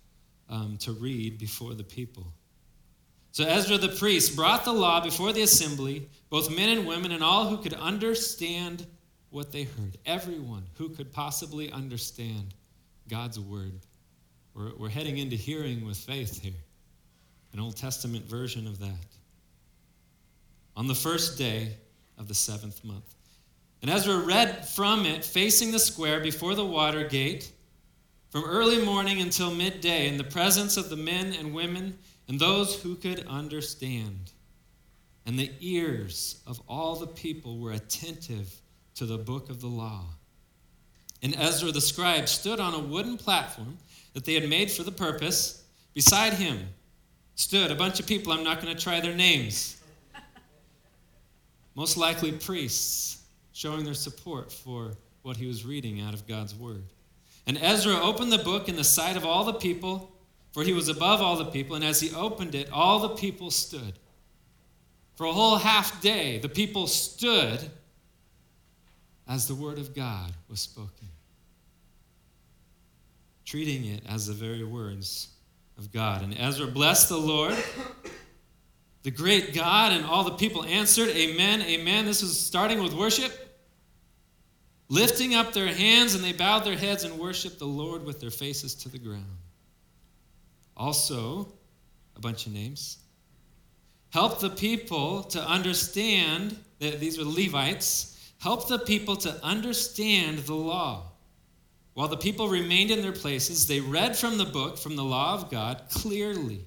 um, 0.50 0.76
to 0.78 0.93
read 0.93 1.38
before 1.38 1.75
the 1.75 1.85
people. 1.85 2.26
So 3.35 3.45
Ezra 3.45 3.79
the 3.79 3.88
priest 3.88 4.37
brought 4.37 4.64
the 4.64 4.73
law 4.73 5.00
before 5.00 5.33
the 5.33 5.43
assembly, 5.43 6.09
both 6.31 6.57
men 6.57 6.69
and 6.69 6.87
women, 6.87 7.11
and 7.11 7.21
all 7.21 7.49
who 7.49 7.57
could 7.57 7.75
understand 7.75 8.87
what 9.31 9.50
they 9.50 9.64
heard. 9.64 9.99
Everyone 10.07 10.62
who 10.75 10.91
could 10.91 11.12
possibly 11.12 11.69
understand 11.73 12.55
God's 13.09 13.41
word. 13.41 13.73
We're, 14.55 14.76
we're 14.76 14.88
heading 14.88 15.19
into 15.19 15.35
hearing 15.35 15.85
with 15.85 15.97
faith 15.97 16.41
here, 16.41 16.53
an 17.53 17.59
Old 17.59 17.76
Testament 17.76 18.25
version 18.26 18.69
of 18.69 18.79
that. 18.79 19.05
On 20.76 20.87
the 20.87 20.95
first 20.95 21.37
day 21.37 21.75
of 22.17 22.29
the 22.29 22.35
seventh 22.35 22.85
month. 22.85 23.17
And 23.83 23.91
Ezra 23.91 24.17
read 24.17 24.69
from 24.69 25.07
it, 25.07 25.25
facing 25.25 25.73
the 25.73 25.81
square 25.81 26.21
before 26.21 26.55
the 26.55 26.64
water 26.64 27.09
gate, 27.09 27.50
from 28.31 28.45
early 28.45 28.85
morning 28.85 29.21
until 29.21 29.53
midday, 29.53 30.07
in 30.07 30.19
the 30.19 30.25
presence 30.25 30.76
of 30.76 30.88
the 30.88 30.97
men 30.97 31.33
and 31.33 31.53
women 31.53 31.99
and 32.28 32.38
those 32.38 32.81
who 32.81 32.97
could 32.97 33.26
understand. 33.26 34.33
And 35.26 35.38
the 35.38 35.50
ears 35.61 36.43
of 36.47 36.61
all 36.69 36.97
the 36.97 37.07
people 37.07 37.59
were 37.59 37.73
attentive 37.73 38.54
to 38.97 39.07
the 39.07 39.19
book 39.19 39.50
of 39.50 39.61
the 39.61 39.66
law. 39.66 40.04
And 41.23 41.35
Ezra 41.37 41.73
the 41.73 41.81
scribe 41.81 42.28
stood 42.28 42.61
on 42.61 42.75
a 42.75 42.78
wooden 42.78 43.16
platform 43.16 43.78
that 44.12 44.25
they 44.25 44.35
had 44.35 44.49
made 44.49 44.71
for 44.71 44.83
the 44.83 44.93
purpose. 44.93 45.64
Beside 45.95 46.35
him 46.35 46.69
stood 47.35 47.71
a 47.71 47.75
bunch 47.75 47.99
of 48.00 48.07
people, 48.07 48.33
I'm 48.33 48.45
not 48.45 48.61
going 48.61 48.75
to 48.75 48.81
try 48.81 49.00
their 49.00 49.14
names. 49.14 49.83
Most 51.75 51.97
likely 51.97 52.33
priests 52.33 53.23
showing 53.52 53.85
their 53.85 53.95
support 53.95 54.52
for 54.52 54.93
what 55.23 55.37
he 55.37 55.47
was 55.47 55.64
reading 55.64 56.02
out 56.02 56.12
of 56.12 56.26
God's 56.26 56.54
word. 56.54 56.85
And 57.47 57.59
Ezra 57.59 57.95
opened 57.95 58.33
the 58.33 58.38
book 58.38 58.69
in 58.69 58.76
the 58.76 58.85
sight 58.85 59.16
of 59.16 59.25
all 59.25 59.45
the 59.45 59.54
people, 59.54 60.13
for 60.55 60.63
he 60.63 60.73
was 60.73 60.89
above 60.89 61.21
all 61.21 61.37
the 61.37 61.47
people, 61.47 61.75
and 61.75 61.85
as 61.85 62.01
he 62.01 62.15
opened 62.15 62.55
it, 62.55 62.71
all 62.73 63.01
the 63.01 63.09
people 63.11 63.51
stood. 63.51 63.99
For 65.17 65.27
a 65.27 65.33
whole 65.33 65.57
half 65.57 66.01
day, 66.01 66.39
the 66.39 66.49
people 66.49 66.87
stood 66.87 67.59
as 69.27 69.49
the 69.49 69.55
word 69.57 69.79
of 69.79 69.97
God 69.97 70.33
was 70.49 70.61
spoken, 70.61 71.09
treating 73.45 73.85
it 73.85 74.05
as 74.09 74.29
the 74.29 74.33
very 74.33 74.63
words 74.63 75.29
of 75.77 75.93
God. 75.93 76.23
And 76.23 76.39
Ezra 76.39 76.69
blessed 76.69 77.09
the 77.09 77.17
Lord 77.17 77.57
the 79.03 79.11
great 79.11 79.53
God, 79.53 79.93
and 79.93 80.05
all 80.07 80.23
the 80.23 80.37
people 80.37 80.65
answered, 80.65 81.09
Amen, 81.11 81.63
Amen. 81.63 82.05
This 82.05 82.23
is 82.23 82.41
starting 82.41 82.81
with 82.81 82.95
worship. 82.95 83.33
Lifting 84.89 85.35
up 85.35 85.53
their 85.53 85.67
hands, 85.67 86.15
and 86.15 86.23
they 86.23 86.33
bowed 86.33 86.65
their 86.65 86.77
heads 86.77 87.03
and 87.03 87.19
worshiped 87.19 87.59
the 87.59 87.67
Lord 87.67 88.05
with 88.05 88.21
their 88.21 88.31
faces 88.31 88.75
to 88.77 88.89
the 88.89 88.99
ground. 88.99 89.25
Also, 90.76 91.49
a 92.16 92.21
bunch 92.21 92.47
of 92.47 92.52
names. 92.52 92.99
Help 94.11 94.40
the 94.40 94.50
people 94.50 95.25
to 95.25 95.40
understand 95.40 96.57
that 96.78 97.00
these 97.00 97.19
were 97.19 97.25
Levites. 97.25 98.33
Help 98.38 98.69
the 98.69 98.78
people 98.78 99.16
to 99.16 99.45
understand 99.45 100.38
the 100.40 100.54
law. 100.54 101.11
While 101.95 102.09
the 102.09 102.16
people 102.16 102.49
remained 102.49 102.90
in 102.90 103.02
their 103.02 103.12
places, 103.12 103.66
they 103.66 103.81
read 103.81 104.16
from 104.16 104.37
the 104.37 104.45
book, 104.45 104.78
from 104.78 104.97
the 104.97 105.04
law 105.04 105.35
of 105.35 105.50
God, 105.50 105.83
clearly. 105.90 106.64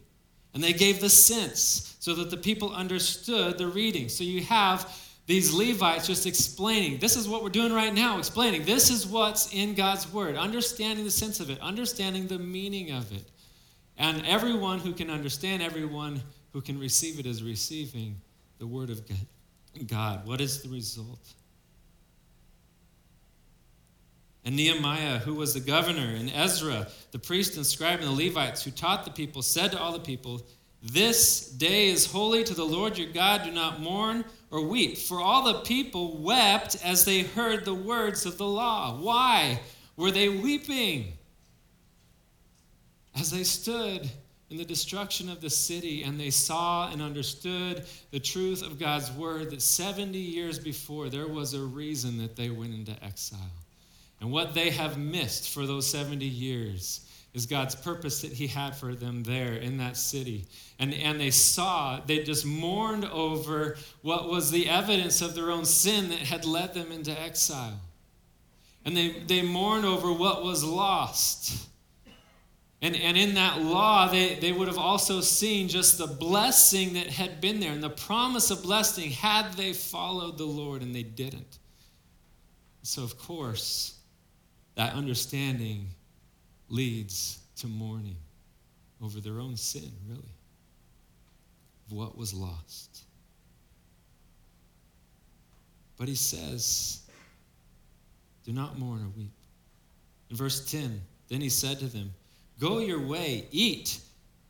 And 0.54 0.64
they 0.64 0.74
gave 0.74 1.02
the 1.02 1.10
sense 1.10 1.96
so 2.00 2.16
that 2.16 2.32
the 2.32 2.38
people 2.38 2.74
understood 2.74 3.58
the 3.58 3.68
reading. 3.68 4.10
So 4.10 4.24
you 4.24 4.42
have 4.44 4.92
these 5.26 5.54
Levites 5.54 6.08
just 6.08 6.26
explaining 6.26 7.00
this 7.00 7.18
is 7.18 7.28
what 7.28 7.44
we're 7.44 7.50
doing 7.50 7.74
right 7.74 7.94
now, 7.94 8.18
explaining 8.18 8.64
this 8.64 8.90
is 8.90 9.06
what's 9.06 9.54
in 9.54 9.76
God's 9.76 10.12
word, 10.12 10.38
understanding 10.38 11.04
the 11.04 11.12
sense 11.12 11.42
of 11.42 11.50
it, 11.50 11.60
understanding 11.60 12.28
the 12.28 12.40
meaning 12.40 12.92
of 12.92 13.12
it. 13.12 13.30
And 13.98 14.26
everyone 14.26 14.80
who 14.80 14.94
can 14.94 15.10
understand, 15.10 15.62
everyone 15.64 16.22
who 16.54 16.62
can 16.62 16.80
receive 16.80 17.20
it 17.20 17.26
is 17.26 17.44
receiving 17.44 18.16
the 18.60 18.68
word 18.68 18.90
of 18.90 19.02
God. 19.88 20.28
What 20.28 20.42
is 20.42 20.62
the 20.62 20.70
result? 20.70 21.34
And 24.46 24.56
Nehemiah, 24.56 25.18
who 25.18 25.34
was 25.34 25.54
the 25.54 25.60
governor, 25.60 26.16
and 26.16 26.32
Ezra, 26.34 26.88
the 27.12 27.20
priest 27.20 27.58
and 27.58 27.66
scribe, 27.66 28.00
and 28.00 28.08
the 28.08 28.26
Levites, 28.26 28.64
who 28.64 28.72
taught 28.72 29.04
the 29.04 29.12
people, 29.12 29.42
said 29.42 29.72
to 29.74 29.80
all 29.80 29.92
the 29.92 30.00
people, 30.00 30.42
This 30.82 31.50
day 31.50 31.90
is 31.90 32.06
holy 32.06 32.44
to 32.46 32.54
the 32.54 32.64
Lord 32.64 32.98
your 32.98 33.12
God. 33.12 33.44
Do 33.44 33.52
not 33.52 33.82
mourn 33.82 34.24
or 34.50 34.62
weep. 34.62 34.98
For 34.98 35.20
all 35.20 35.44
the 35.44 35.60
people 35.62 36.18
wept 36.18 36.78
as 36.82 37.04
they 37.04 37.24
heard 37.24 37.66
the 37.66 37.74
words 37.74 38.26
of 38.26 38.38
the 38.38 38.48
law. 38.48 38.98
Why 39.02 39.60
were 39.98 40.12
they 40.12 40.30
weeping? 40.30 41.17
As 43.20 43.32
they 43.32 43.44
stood 43.44 44.10
in 44.50 44.58
the 44.58 44.66
destruction 44.66 45.30
of 45.30 45.42
the 45.42 45.50
city 45.50 46.04
and 46.04 46.20
they 46.20 46.30
saw 46.30 46.90
and 46.92 47.02
understood 47.02 47.86
the 48.12 48.20
truth 48.20 48.62
of 48.62 48.80
God's 48.80 49.12
word 49.12 49.52
that 49.52 49.62
70 49.62 50.18
years 50.18 50.60
before 50.60 51.10
there 51.10 51.28
was 51.28 51.54
a 51.54 51.62
reason 51.62 52.18
that 52.20 52.36
they 52.36 52.50
went 52.50 52.74
into 52.74 52.96
exile. 53.04 53.40
And 54.22 54.32
what 54.32 54.54
they 54.54 54.70
have 54.70 54.98
missed 54.98 55.54
for 55.54 55.66
those 55.66 55.88
70 55.88 56.26
years 56.26 57.02
is 57.34 57.46
God's 57.46 57.76
purpose 57.76 58.22
that 58.22 58.32
He 58.32 58.48
had 58.48 58.76
for 58.76 58.96
them 58.96 59.22
there 59.24 59.54
in 59.54 59.78
that 59.78 59.98
city. 59.98 60.46
And, 60.80 60.94
and 60.94 61.20
they 61.20 61.30
saw, 61.30 62.00
they 62.06 62.24
just 62.24 62.46
mourned 62.46 63.06
over 63.06 63.78
what 64.02 64.30
was 64.30 64.50
the 64.50 64.70
evidence 64.70 65.22
of 65.22 65.36
their 65.36 65.52
own 65.52 65.66
sin 65.66 66.10
that 66.10 66.20
had 66.20 66.46
led 66.46 66.74
them 66.74 66.92
into 66.92 67.20
exile. 67.20 67.80
And 68.86 68.96
they, 68.96 69.10
they 69.28 69.42
mourned 69.42 69.86
over 69.86 70.12
what 70.12 70.44
was 70.44 70.64
lost. 70.64 71.68
And, 72.82 72.96
and 72.96 73.18
in 73.18 73.34
that 73.34 73.62
law, 73.62 74.08
they, 74.08 74.36
they 74.36 74.52
would 74.52 74.68
have 74.68 74.78
also 74.78 75.20
seen 75.20 75.68
just 75.68 75.98
the 75.98 76.06
blessing 76.06 76.94
that 76.94 77.08
had 77.08 77.42
been 77.42 77.60
there 77.60 77.72
and 77.72 77.82
the 77.82 77.90
promise 77.90 78.52
of 78.52 78.62
blessing 78.62 79.10
had 79.10 79.54
they 79.54 79.74
followed 79.74 80.38
the 80.38 80.46
Lord, 80.46 80.84
and 80.84 80.94
they 80.94 81.04
didn't. 81.04 81.58
So, 82.84 83.04
of 83.04 83.18
course, 83.18 83.96
that 84.76 84.94
understanding 84.94 85.88
leads 86.70 87.40
to 87.58 87.68
mourning 87.68 88.18
over 89.02 89.20
their 89.20 89.40
own 89.40 89.58
sin, 89.58 89.92
really, 90.08 90.36
of 91.88 91.98
what 91.98 92.16
was 92.16 92.34
lost. 92.34 93.06
But 95.98 96.08
he 96.08 96.16
says, 96.16 97.02
Do 98.46 98.54
not 98.54 98.78
mourn 98.78 99.02
or 99.02 99.10
weep. 99.18 99.32
In 100.30 100.36
verse 100.36 100.70
10, 100.70 101.02
then 101.28 101.42
he 101.42 101.50
said 101.50 101.80
to 101.80 101.88
them, 101.88 102.14
Go 102.60 102.80
your 102.80 103.02
way, 103.02 103.48
eat 103.52 104.00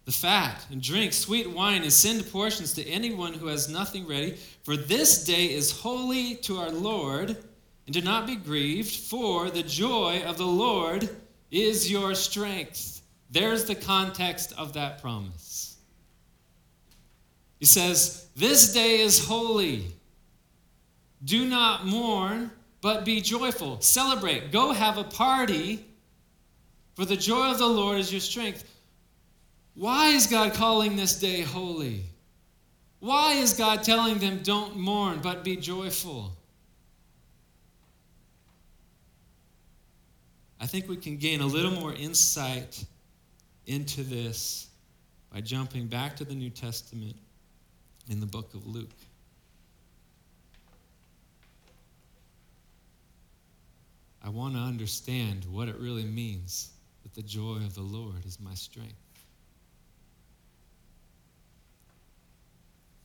the 0.05 0.11
fat, 0.11 0.65
and 0.71 0.81
drink 0.81 1.11
sweet 1.11 1.49
wine, 1.49 1.83
and 1.83 1.91
send 1.91 2.31
portions 2.31 2.73
to 2.73 2.87
anyone 2.87 3.33
who 3.33 3.47
has 3.47 3.67
nothing 3.67 4.07
ready. 4.07 4.37
For 4.63 4.77
this 4.77 5.25
day 5.25 5.53
is 5.53 5.71
holy 5.71 6.35
to 6.35 6.57
our 6.57 6.71
Lord 6.71 7.35
and 7.87 7.93
do 7.93 8.01
not 8.01 8.27
be 8.27 8.35
grieved, 8.35 8.93
for 8.93 9.49
the 9.49 9.63
joy 9.63 10.21
of 10.25 10.37
the 10.37 10.45
Lord 10.45 11.09
is 11.51 11.89
your 11.89 12.15
strength. 12.15 13.01
There's 13.31 13.63
the 13.63 13.75
context 13.75 14.53
of 14.57 14.73
that 14.73 15.01
promise. 15.01 15.77
He 17.59 17.65
says, 17.65 18.27
This 18.35 18.73
day 18.73 18.99
is 18.99 19.25
holy. 19.25 19.85
Do 21.23 21.45
not 21.45 21.85
mourn, 21.85 22.51
but 22.81 23.05
be 23.05 23.21
joyful. 23.21 23.79
Celebrate. 23.79 24.51
Go 24.51 24.73
have 24.73 24.97
a 24.97 25.03
party, 25.05 25.85
for 26.97 27.05
the 27.05 27.15
joy 27.15 27.51
of 27.51 27.59
the 27.59 27.67
Lord 27.67 27.99
is 27.99 28.11
your 28.11 28.19
strength. 28.19 28.63
Why 29.75 30.07
is 30.07 30.25
God 30.25 30.55
calling 30.55 30.95
this 30.95 31.19
day 31.19 31.41
holy? 31.41 32.01
Why 33.01 33.33
is 33.33 33.53
God 33.53 33.83
telling 33.83 34.17
them, 34.17 34.39
Don't 34.41 34.75
mourn, 34.75 35.19
but 35.21 35.43
be 35.43 35.57
joyful? 35.57 36.31
I 40.59 40.65
think 40.65 40.89
we 40.89 40.97
can 40.97 41.17
gain 41.17 41.41
a 41.41 41.45
little 41.45 41.69
more 41.69 41.93
insight 41.93 42.83
into 43.67 44.01
this 44.01 44.65
by 45.31 45.41
jumping 45.41 45.85
back 45.85 46.15
to 46.15 46.25
the 46.25 46.33
New 46.33 46.49
Testament 46.49 47.15
in 48.09 48.19
the 48.19 48.25
book 48.25 48.55
of 48.55 48.65
Luke. 48.65 48.89
I 54.23 54.29
want 54.29 54.55
to 54.55 54.61
understand 54.61 55.45
what 55.45 55.67
it 55.67 55.75
really 55.77 56.03
means 56.03 56.71
the 57.17 57.23
joy 57.23 57.55
of 57.55 57.73
the 57.73 57.81
Lord 57.81 58.23
is 58.27 58.39
my 58.39 58.53
strength. 58.53 58.93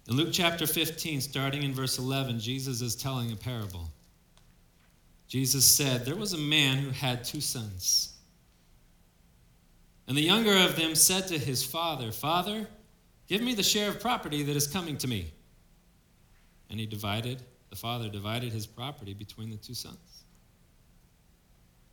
In 0.07 0.16
Luke 0.16 0.28
chapter 0.33 0.66
15, 0.66 1.23
starting 1.23 1.62
in 1.62 1.73
verse 1.73 1.99
11, 1.99 2.38
Jesus 2.38 2.83
is 2.83 2.95
telling 2.95 3.33
a 3.33 3.37
parable. 3.37 3.88
Jesus 5.28 5.64
said, 5.64 6.04
There 6.04 6.14
was 6.14 6.35
a 6.35 6.38
man 6.38 6.76
who 6.76 6.90
had 6.90 7.25
two 7.25 7.40
sons. 7.40 8.12
And 10.07 10.14
the 10.14 10.21
younger 10.21 10.59
of 10.59 10.76
them 10.76 10.95
said 10.95 11.28
to 11.28 11.38
his 11.38 11.64
father, 11.64 12.12
Father, 12.12 12.66
give 13.28 13.40
me 13.40 13.54
the 13.54 13.62
share 13.62 13.88
of 13.88 13.99
property 13.99 14.42
that 14.42 14.57
is 14.57 14.66
coming 14.66 14.99
to 14.99 15.09
me. 15.09 15.33
And 16.69 16.78
he 16.78 16.85
divided, 16.85 17.42
the 17.71 17.76
father 17.76 18.11
divided 18.11 18.52
his 18.52 18.66
property 18.66 19.14
between 19.14 19.49
the 19.49 19.57
two 19.57 19.73
sons. 19.73 20.12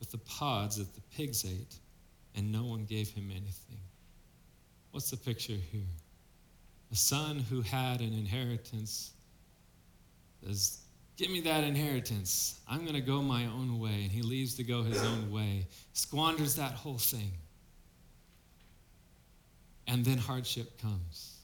with 0.00 0.10
the 0.10 0.18
pods 0.18 0.76
that 0.76 0.94
the 0.94 1.00
pigs 1.14 1.44
ate, 1.44 1.76
and 2.34 2.50
no 2.50 2.64
one 2.64 2.84
gave 2.84 3.10
him 3.10 3.30
anything. 3.30 3.80
What's 4.90 5.10
the 5.10 5.16
picture 5.16 5.52
here? 5.70 5.82
A 6.90 6.96
son 6.96 7.38
who 7.38 7.60
had 7.60 8.00
an 8.00 8.12
inheritance 8.12 9.12
says, 10.44 10.78
Give 11.16 11.30
me 11.30 11.42
that 11.42 11.64
inheritance. 11.64 12.60
I'm 12.66 12.80
going 12.80 12.94
to 12.94 13.02
go 13.02 13.20
my 13.20 13.44
own 13.44 13.78
way. 13.78 14.04
And 14.04 14.10
he 14.10 14.22
leaves 14.22 14.54
to 14.54 14.64
go 14.64 14.82
his 14.82 15.02
own 15.04 15.30
way, 15.30 15.66
squanders 15.92 16.56
that 16.56 16.72
whole 16.72 16.96
thing. 16.96 17.32
And 19.86 20.02
then 20.02 20.16
hardship 20.16 20.80
comes, 20.80 21.40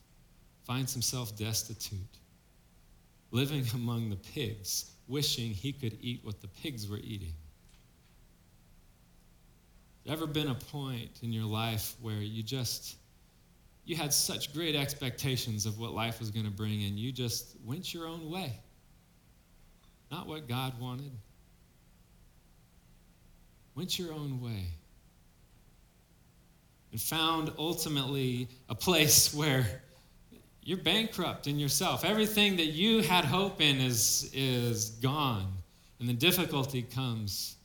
finds 0.65 0.93
himself 0.93 1.37
destitute, 1.37 1.99
living 3.29 3.65
among 3.75 4.09
the 4.09 4.15
pigs, 4.15 4.93
wishing 5.07 5.51
he 5.51 5.71
could 5.71 5.95
eat 6.01 6.21
what 6.23 6.41
the 6.41 6.47
pigs 6.47 6.89
were 6.89 6.97
eating. 6.97 7.33
Ever 10.07 10.25
been 10.25 10.47
a 10.47 10.55
point 10.55 11.19
in 11.21 11.33
your 11.33 11.45
life 11.45 11.95
where 12.01 12.15
you 12.15 12.41
just 12.41 12.95
you 13.83 13.95
had 13.95 14.13
such 14.13 14.53
great 14.53 14.75
expectations 14.75 15.65
of 15.65 15.79
what 15.79 15.93
life 15.93 16.19
was 16.19 16.29
going 16.29 16.45
to 16.45 16.51
bring 16.51 16.83
and 16.83 16.99
you 16.99 17.11
just 17.11 17.55
went 17.65 17.93
your 17.93 18.05
own 18.07 18.29
way? 18.29 18.51
Not 20.11 20.27
what 20.27 20.47
God 20.47 20.79
wanted. 20.79 21.11
Went 23.75 23.97
your 23.97 24.13
own 24.13 24.41
way. 24.41 24.65
And 26.91 27.01
found 27.01 27.51
ultimately 27.57 28.49
a 28.69 28.75
place 28.75 29.33
where 29.35 29.65
you're 30.63 30.77
bankrupt 30.77 31.47
in 31.47 31.59
yourself. 31.59 32.03
Everything 32.03 32.57
that 32.57 32.67
you 32.67 33.01
had 33.01 33.23
hope 33.23 33.61
in 33.61 33.79
is, 33.79 34.29
is 34.33 34.89
gone. 34.89 35.47
And 35.99 36.09
the 36.09 36.13
difficulty 36.13 36.81
comes. 36.81 37.55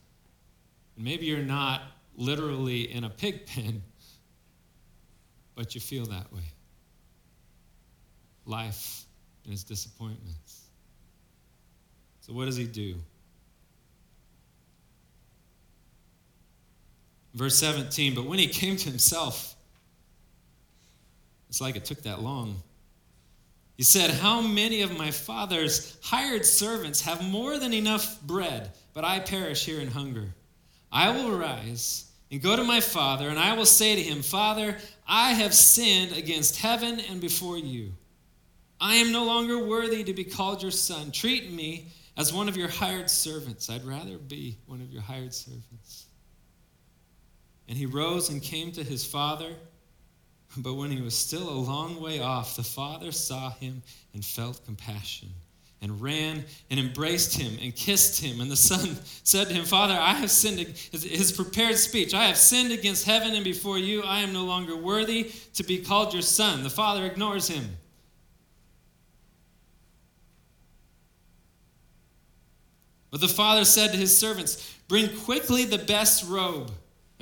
And 0.97 1.05
maybe 1.05 1.27
you're 1.27 1.39
not 1.39 1.83
literally 2.17 2.93
in 2.93 3.05
a 3.05 3.11
pig 3.11 3.47
pen, 3.47 3.83
but 5.55 5.75
you 5.75 5.81
feel 5.81 6.07
that 6.07 6.33
way. 6.33 6.45
Life 8.47 9.05
and 9.45 9.53
its 9.53 9.65
disappointments. 9.65 10.67
So, 12.21 12.33
what 12.33 12.47
does 12.47 12.57
he 12.57 12.65
do? 12.65 12.97
Verse 17.35 17.57
17, 17.59 18.15
but 18.15 18.27
when 18.27 18.39
he 18.39 18.47
came 18.47 18.77
to 18.77 18.89
himself, 18.89 19.55
it's 21.49 21.61
like 21.61 21.77
it 21.77 21.85
took 21.85 22.03
that 22.03 22.21
long. 22.21 22.63
He 23.77 23.83
said, 23.83 24.11
How 24.11 24.41
many 24.41 24.83
of 24.83 24.97
my 24.97 25.11
father's 25.11 25.99
hired 26.03 26.45
servants 26.45 27.01
have 27.03 27.23
more 27.25 27.59
than 27.59 27.73
enough 27.73 28.21
bread, 28.23 28.73
but 28.93 29.05
I 29.05 29.19
perish 29.19 29.65
here 29.65 29.81
in 29.81 29.89
hunger? 29.89 30.29
I 30.93 31.11
will 31.11 31.37
rise 31.37 32.05
and 32.31 32.43
go 32.43 32.55
to 32.55 32.65
my 32.65 32.81
father, 32.81 33.29
and 33.31 33.39
I 33.39 33.55
will 33.55 33.67
say 33.67 33.97
to 33.97 34.03
him, 34.03 34.23
Father, 34.23 34.77
I 35.09 35.33
have 35.33 35.55
sinned 35.55 36.17
against 36.17 36.61
heaven 36.61 37.01
and 37.01 37.21
before 37.21 37.57
you. 37.57 37.93
I 38.79 38.97
am 38.97 39.11
no 39.11 39.25
longer 39.25 39.65
worthy 39.65 40.05
to 40.05 40.13
be 40.13 40.25
called 40.25 40.61
your 40.61 40.71
son. 40.71 41.13
Treat 41.13 41.51
me 41.51 41.87
as 42.17 42.33
one 42.33 42.49
of 42.49 42.57
your 42.57 42.69
hired 42.69 43.09
servants. 43.09 43.71
I'd 43.71 43.85
rather 43.85 44.19
be 44.19 44.59
one 44.67 44.83
of 44.83 44.93
your 44.93 45.03
hired 45.03 45.33
servants. 45.33 46.07
And 47.69 47.79
he 47.79 47.87
rose 47.87 48.29
and 48.29 48.43
came 48.43 48.73
to 48.73 48.85
his 48.85 49.07
father. 49.07 49.55
But 50.59 50.75
when 50.75 50.91
he 50.91 51.01
was 51.01 51.17
still 51.17 51.49
a 51.49 51.53
long 51.53 52.01
way 52.01 52.21
off, 52.21 52.57
the 52.57 52.63
father 52.63 53.13
saw 53.13 53.51
him 53.51 53.83
and 54.13 54.23
felt 54.23 54.65
compassion 54.67 55.31
and 55.83 56.01
ran 56.01 56.45
and 56.71 56.79
embraced 56.81 57.37
him 57.37 57.59
and 57.61 57.75
kissed 57.75 58.23
him. 58.23 58.41
And 58.41 58.51
the 58.51 58.57
son 58.57 58.97
said 59.25 59.49
to 59.49 59.55
him, 59.55 59.65
Father, 59.65 59.95
I 59.95 60.15
have 60.15 60.31
sinned. 60.31 60.61
His 60.93 61.33
prepared 61.33 61.77
speech, 61.77 62.15
I 62.15 62.27
have 62.27 62.37
sinned 62.39 62.73
against 62.73 63.05
heaven 63.05 63.35
and 63.35 63.45
before 63.45 63.79
you. 63.79 64.03
I 64.03 64.21
am 64.21 64.33
no 64.33 64.45
longer 64.45 64.77
worthy 64.77 65.33
to 65.55 65.65
be 65.65 65.79
called 65.79 66.13
your 66.13 66.23
son. 66.23 66.63
The 66.63 66.71
father 66.71 67.05
ignores 67.05 67.49
him. 67.49 67.77
But 73.11 73.21
the 73.21 73.29
father 73.29 73.67
said 73.67 73.91
to 73.91 73.99
his 73.99 74.17
servants, 74.17 74.75
Bring 74.89 75.15
quickly 75.19 75.65
the 75.65 75.79
best 75.79 76.27
robe 76.27 76.71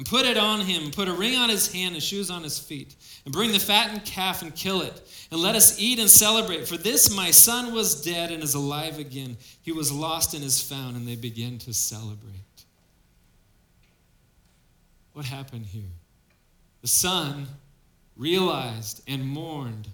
and 0.00 0.08
put 0.08 0.24
it 0.24 0.38
on 0.38 0.60
him, 0.60 0.90
put 0.90 1.08
a 1.08 1.12
ring 1.12 1.36
on 1.36 1.50
his 1.50 1.70
hand 1.70 1.92
and 1.94 2.02
shoes 2.02 2.30
on 2.30 2.42
his 2.42 2.58
feet, 2.58 2.96
and 3.26 3.34
bring 3.34 3.52
the 3.52 3.58
fattened 3.58 4.02
calf 4.06 4.40
and 4.40 4.54
kill 4.54 4.80
it, 4.80 4.98
and 5.30 5.38
let 5.38 5.54
us 5.54 5.78
eat 5.78 5.98
and 5.98 6.08
celebrate. 6.08 6.66
For 6.66 6.78
this 6.78 7.14
my 7.14 7.30
son 7.30 7.74
was 7.74 8.00
dead 8.00 8.30
and 8.30 8.42
is 8.42 8.54
alive 8.54 8.98
again. 8.98 9.36
He 9.60 9.72
was 9.72 9.92
lost 9.92 10.32
and 10.32 10.42
is 10.42 10.58
found, 10.58 10.96
and 10.96 11.06
they 11.06 11.16
begin 11.16 11.58
to 11.58 11.74
celebrate. 11.74 12.32
What 15.12 15.26
happened 15.26 15.66
here? 15.66 15.92
The 16.80 16.88
son 16.88 17.46
realized 18.16 19.02
and 19.06 19.22
mourned 19.22 19.86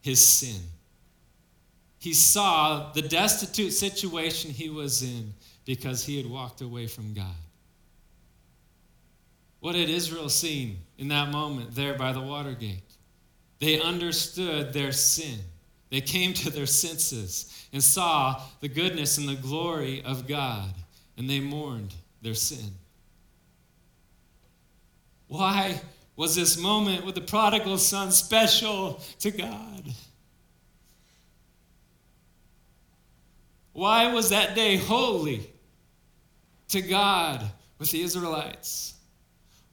his 0.00 0.24
sin. 0.24 0.62
He 1.98 2.14
saw 2.14 2.92
the 2.92 3.02
destitute 3.02 3.72
situation 3.72 4.52
he 4.52 4.70
was 4.70 5.02
in 5.02 5.34
because 5.64 6.04
he 6.04 6.18
had 6.18 6.30
walked 6.30 6.60
away 6.60 6.86
from 6.86 7.14
God. 7.14 7.34
What 9.60 9.74
had 9.74 9.88
Israel 9.88 10.28
seen 10.28 10.78
in 10.98 11.08
that 11.08 11.30
moment 11.30 11.74
there 11.74 11.94
by 11.94 12.12
the 12.12 12.20
water 12.20 12.52
gate? 12.52 12.82
They 13.58 13.80
understood 13.80 14.72
their 14.72 14.90
sin. 14.90 15.38
They 15.90 16.00
came 16.00 16.32
to 16.34 16.50
their 16.50 16.66
senses 16.66 17.66
and 17.72 17.82
saw 17.82 18.40
the 18.60 18.68
goodness 18.68 19.18
and 19.18 19.28
the 19.28 19.34
glory 19.34 20.02
of 20.02 20.26
God, 20.26 20.72
and 21.18 21.28
they 21.28 21.40
mourned 21.40 21.94
their 22.22 22.34
sin. 22.34 22.70
Why 25.28 25.80
was 26.16 26.34
this 26.34 26.58
moment 26.58 27.04
with 27.04 27.14
the 27.14 27.20
prodigal 27.20 27.78
son 27.78 28.12
special 28.12 29.00
to 29.20 29.30
God? 29.30 29.84
Why 33.72 34.12
was 34.12 34.30
that 34.30 34.54
day 34.54 34.76
holy 34.76 35.50
to 36.68 36.80
God 36.80 37.44
with 37.78 37.90
the 37.90 38.02
Israelites? 38.02 38.89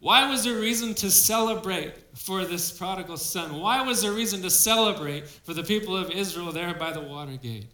Why 0.08 0.26
was 0.30 0.46
there 0.46 0.56
reason 0.56 0.94
to 0.94 1.12
celebrate 1.12 1.92
for 2.16 2.46
this 2.46 2.72
prodigal 2.72 3.18
son? 3.18 3.60
Why 3.60 3.82
was 3.82 4.02
there 4.02 4.14
reason 4.14 4.42
to 4.44 4.50
celebrate 4.50 5.28
for 5.28 5.54
the 5.54 5.64
people 5.64 5.98
of 5.98 6.12
Israel 6.12 6.54
there 6.54 6.74
by 6.74 6.94
the 6.94 7.02
water 7.02 7.36
gate? 7.36 7.66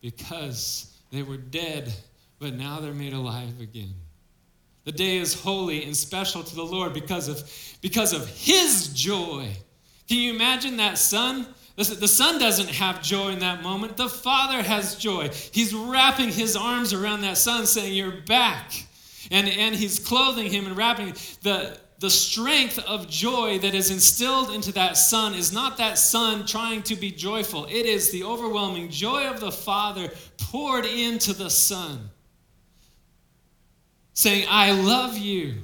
Because 0.00 0.96
they 1.12 1.22
were 1.22 1.36
dead, 1.36 1.92
but 2.38 2.54
now 2.54 2.80
they're 2.80 2.94
made 2.94 3.12
alive 3.12 3.60
again. 3.60 3.92
The 4.84 4.92
day 4.92 5.18
is 5.18 5.38
holy 5.38 5.84
and 5.84 5.94
special 5.94 6.42
to 6.42 6.54
the 6.56 6.64
Lord 6.64 6.94
because 6.94 7.28
of, 7.28 7.42
because 7.82 8.14
of 8.14 8.26
his 8.28 8.88
joy. 8.94 9.52
Can 10.08 10.16
you 10.16 10.32
imagine 10.32 10.78
that 10.78 10.96
son? 10.96 11.46
The 11.76 12.08
son 12.08 12.38
doesn't 12.38 12.70
have 12.70 13.02
joy 13.02 13.28
in 13.32 13.40
that 13.40 13.62
moment. 13.62 13.98
The 13.98 14.08
father 14.08 14.62
has 14.62 14.96
joy. 14.96 15.28
He's 15.52 15.74
wrapping 15.74 16.30
his 16.30 16.56
arms 16.56 16.94
around 16.94 17.20
that 17.20 17.36
son, 17.36 17.66
saying, 17.66 17.92
You're 17.92 18.22
back. 18.22 18.72
And, 19.30 19.48
and 19.48 19.74
he's 19.74 19.98
clothing 19.98 20.50
him 20.50 20.66
and 20.66 20.76
wrapping 20.76 21.14
the 21.42 21.78
the 22.04 22.10
strength 22.10 22.78
of 22.80 23.08
joy 23.08 23.58
that 23.60 23.74
is 23.74 23.90
instilled 23.90 24.50
into 24.50 24.72
that 24.72 24.96
son 24.96 25.32
is 25.32 25.52
not 25.52 25.78
that 25.78 25.96
son 25.96 26.44
trying 26.44 26.82
to 26.82 26.96
be 26.96 27.10
joyful. 27.10 27.64
It 27.66 27.86
is 27.86 28.10
the 28.10 28.24
overwhelming 28.24 28.90
joy 28.90 29.26
of 29.28 29.40
the 29.40 29.52
Father 29.52 30.10
poured 30.36 30.84
into 30.84 31.32
the 31.32 31.48
Son, 31.48 32.10
saying, 34.12 34.46
I 34.50 34.72
love 34.72 35.16
you. 35.16 35.54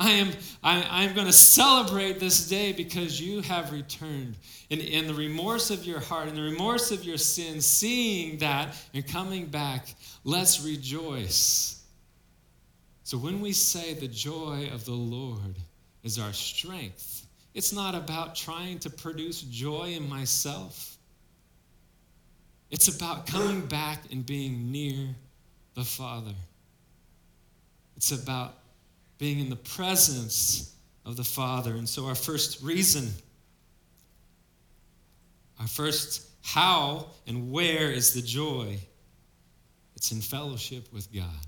I 0.00 0.10
am 0.10 0.30
I, 0.62 1.04
am 1.04 1.14
going 1.14 1.26
to 1.26 1.32
celebrate 1.32 2.20
this 2.20 2.48
day 2.48 2.72
because 2.72 3.20
you 3.20 3.40
have 3.42 3.72
returned. 3.72 4.36
In, 4.70 4.80
in 4.80 5.06
the 5.06 5.14
remorse 5.14 5.70
of 5.70 5.84
your 5.84 5.98
heart, 5.98 6.28
in 6.28 6.34
the 6.34 6.42
remorse 6.42 6.90
of 6.90 7.04
your 7.04 7.18
sin, 7.18 7.60
seeing 7.60 8.38
that 8.38 8.76
and 8.94 9.06
coming 9.06 9.46
back, 9.46 9.94
let's 10.24 10.64
rejoice. 10.64 11.77
So 13.08 13.16
when 13.16 13.40
we 13.40 13.52
say 13.52 13.94
the 13.94 14.06
joy 14.06 14.68
of 14.70 14.84
the 14.84 14.92
Lord 14.92 15.56
is 16.02 16.18
our 16.18 16.34
strength, 16.34 17.26
it's 17.54 17.72
not 17.72 17.94
about 17.94 18.34
trying 18.34 18.78
to 18.80 18.90
produce 18.90 19.40
joy 19.40 19.94
in 19.96 20.06
myself. 20.06 20.98
It's 22.70 22.94
about 22.94 23.26
coming 23.26 23.62
back 23.62 24.02
and 24.12 24.26
being 24.26 24.70
near 24.70 25.08
the 25.74 25.84
Father. 25.84 26.34
It's 27.96 28.12
about 28.12 28.56
being 29.16 29.38
in 29.38 29.48
the 29.48 29.56
presence 29.56 30.74
of 31.06 31.16
the 31.16 31.24
Father. 31.24 31.76
And 31.76 31.88
so, 31.88 32.04
our 32.04 32.14
first 32.14 32.62
reason, 32.62 33.10
our 35.58 35.66
first 35.66 36.28
how 36.42 37.06
and 37.26 37.50
where 37.50 37.90
is 37.90 38.12
the 38.12 38.20
joy? 38.20 38.76
It's 39.96 40.12
in 40.12 40.20
fellowship 40.20 40.92
with 40.92 41.10
God. 41.10 41.47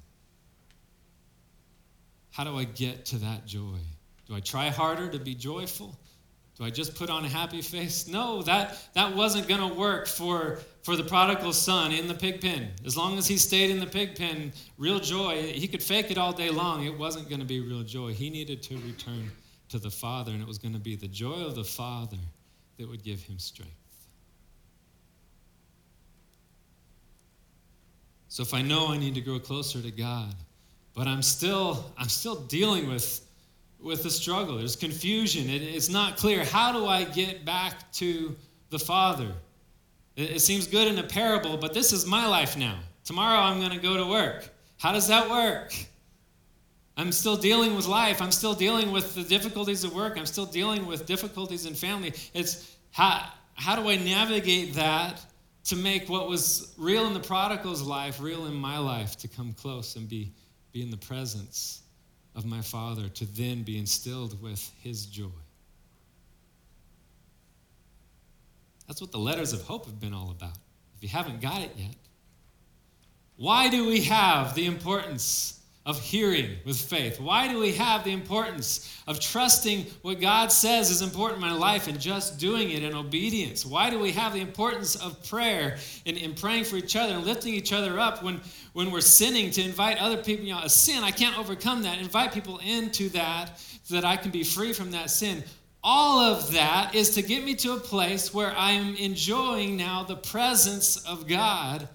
How 2.31 2.45
do 2.45 2.57
I 2.57 2.65
get 2.65 3.05
to 3.07 3.17
that 3.19 3.47
joy? 3.47 3.79
Do 4.27 4.35
I 4.35 4.41
try 4.41 4.69
harder 4.69 5.09
to 5.09 5.19
be 5.19 5.35
joyful? 5.35 5.99
Do 6.57 6.65
I 6.65 6.71
just 6.71 6.95
put 6.95 7.09
on 7.09 7.25
a 7.25 7.29
happy 7.29 7.63
face? 7.63 8.07
No, 8.07 8.43
that, 8.43 8.77
that 8.93 9.17
wasn't 9.17 9.49
going 9.49 9.67
to 9.67 9.75
work 9.75 10.07
for, 10.07 10.59
for 10.83 10.95
the 10.95 11.03
prodigal 11.03 11.53
son 11.53 11.91
in 11.91 12.07
the 12.07 12.15
pig 12.15 12.41
pen. 12.41 12.69
As 12.85 12.97
long 12.97 13.17
as 13.17 13.27
he 13.27 13.39
stayed 13.39 13.71
in 13.71 13.81
the 13.81 13.87
pig 13.87 14.15
pen, 14.15 14.53
real 14.77 15.01
joy, 15.01 15.43
he 15.43 15.67
could 15.67 15.83
fake 15.83 16.11
it 16.11 16.19
all 16.19 16.33
day 16.33 16.51
long. 16.51 16.85
It 16.85 16.97
wasn't 16.97 17.29
going 17.29 17.41
to 17.41 17.47
be 17.47 17.61
real 17.61 17.83
joy. 17.83 18.13
He 18.13 18.29
needed 18.29 18.63
to 18.65 18.77
return 18.77 19.31
to 19.71 19.79
the 19.79 19.91
Father, 19.91 20.33
and 20.33 20.43
it 20.43 20.47
was 20.47 20.59
going 20.59 20.75
to 20.75 20.81
be 20.81 20.97
the 20.97 21.09
joy 21.09 21.45
of 21.47 21.55
the 21.55 21.65
Father 21.65 22.19
that 22.77 22.89
would 22.89 23.03
give 23.03 23.23
him 23.23 23.39
strength. 23.39 23.73
So 28.29 28.43
if 28.43 28.55
I 28.55 28.63
know 28.63 28.89
I 28.89 28.99
need 28.99 29.15
to 29.15 29.21
grow 29.21 29.39
closer 29.41 29.81
to 29.81 29.91
God, 29.91 30.35
but 30.95 31.07
I'm 31.07 31.23
still 31.23 31.93
I'm 31.97 32.09
still 32.09 32.37
dealing 32.37 32.89
with 32.89 33.27
with 33.83 34.03
the 34.03 34.11
struggle. 34.11 34.59
There's 34.59 34.77
confusion. 34.77 35.49
It, 35.49 35.63
it's 35.63 35.89
not 35.89 36.17
clear. 36.17 36.45
How 36.45 36.73
do 36.73 36.87
I 36.87 37.05
get 37.05 37.45
back 37.45 37.91
to 37.93 38.37
the 38.69 38.79
Father? 38.79 39.33
It, 40.17 40.33
it 40.33 40.41
seems 40.41 40.67
good 40.67 40.89
in 40.89 40.99
a 40.99 41.03
parable, 41.03 41.57
but 41.57 41.73
this 41.73 41.93
is 41.93 42.07
my 42.07 42.27
life 42.27 42.57
now. 42.57 42.79
Tomorrow 43.05 43.41
I'm 43.41 43.59
going 43.59 43.73
to 43.73 43.79
go 43.79 43.97
to 43.97 44.07
work. 44.07 44.49
How 44.79 44.93
does 44.93 45.09
that 45.09 45.29
work? 45.31 45.75
I'm 46.97 47.13
still 47.13 47.37
dealing 47.37 47.75
with 47.75 47.87
life. 47.87 48.21
I'm 48.21 48.33
still 48.33 48.55
dealing 48.55 48.93
with 48.93 49.15
the 49.15 49.23
difficulties 49.23 49.85
of 49.85 49.95
work. 49.95 50.19
I'm 50.19 50.27
still 50.27 50.45
dealing 50.45 50.87
with 50.87 51.07
difficulties 51.07 51.65
in 51.65 51.75
family. 51.75 52.13
It's 52.35 52.77
how, 52.91 53.27
how 53.55 53.77
do 53.77 53.89
I 53.89 53.97
navigate 53.97 54.75
that 54.75 55.25
to 55.65 55.77
make 55.77 56.09
what 56.09 56.29
was 56.29 56.75
real 56.77 57.07
in 57.07 57.15
the 57.15 57.21
prodigal's 57.21 57.83
life 57.83 58.21
real 58.21 58.47
in 58.47 58.55
my 58.55 58.79
life, 58.79 59.17
to 59.19 59.29
come 59.29 59.55
close 59.55 59.97
and 59.97 60.09
be, 60.09 60.33
be 60.73 60.83
in 60.83 60.91
the 60.91 60.97
presence 60.97 61.83
of 62.35 62.45
my 62.45 62.61
Father, 62.61 63.09
to 63.09 63.25
then 63.37 63.63
be 63.63 63.79
instilled 63.79 64.41
with 64.43 64.71
His 64.83 65.07
joy. 65.07 65.29
That's 68.87 69.01
what 69.01 69.13
the 69.13 69.19
letters 69.19 69.53
of 69.53 69.63
hope 69.63 69.87
have 69.87 70.01
been 70.01 70.15
all 70.15 70.31
about. 70.31 70.57
If 70.97 71.03
you 71.03 71.09
haven't 71.09 71.41
got 71.41 71.63
it 71.63 71.71
yet, 71.77 71.95
why 73.37 73.69
do 73.69 73.87
we 73.87 74.03
have 74.03 74.55
the 74.55 74.67
importance 74.67 75.60
of 75.87 76.01
hearing 76.01 76.57
with 76.67 76.79
faith? 76.79 77.19
Why 77.19 77.49
do 77.49 77.59
we 77.59 77.73
have 77.73 78.05
the 78.05 78.13
importance 78.13 79.03
of 79.07 79.19
trusting 79.19 79.87
what 80.03 80.21
God 80.21 80.53
says 80.53 80.91
is 80.91 81.01
important 81.01 81.43
in 81.43 81.49
my 81.49 81.55
life 81.55 81.89
and 81.89 81.99
just 81.99 82.39
doing 82.39 82.71
it 82.71 82.83
in 82.83 82.95
obedience? 82.95 83.65
Why 83.65 83.89
do 83.89 83.99
we 83.99 84.13
have 84.13 84.35
the 84.35 84.41
importance 84.41 84.95
of 84.97 85.27
prayer 85.29 85.79
and, 86.05 86.19
and 86.19 86.37
praying 86.37 86.65
for 86.65 86.77
each 86.77 86.97
other 86.97 87.15
and 87.15 87.25
lifting 87.25 87.55
each 87.55 87.73
other 87.73 87.99
up 87.99 88.23
when, 88.23 88.41
when 88.75 88.91
we're 88.91 89.01
sinning 89.01 89.51
to 89.53 89.63
invite 89.63 89.99
other 89.99 90.19
people? 90.19 90.45
You 90.45 90.55
know, 90.55 90.63
a 90.63 90.69
sin, 90.69 91.03
I 91.03 91.11
can't 91.13 91.39
overcome 91.39 91.83
that. 91.83 91.99
Invite 91.99 92.33
people 92.33 92.59
into 92.59 93.09
that 93.11 93.59
so 93.85 93.95
that 93.95 94.05
I 94.05 94.17
can 94.17 94.31
be 94.31 94.45
free 94.45 94.75
from 94.75 94.91
that 94.91 95.11
sin. 95.11 95.43
All 95.83 96.21
of 96.21 96.53
that 96.53 96.95
is 96.95 97.11
to 97.15 97.23
get 97.23 97.43
me 97.43 97.55
to 97.57 97.73
a 97.73 97.81
place 97.81 98.35
where 98.35 98.55
I 98.55 98.73
am 98.73 98.97
enjoying 98.97 99.79
now 99.79 100.05
the 100.05 100.17
presence 100.17 100.99
of 101.07 101.27
God. 101.27 101.89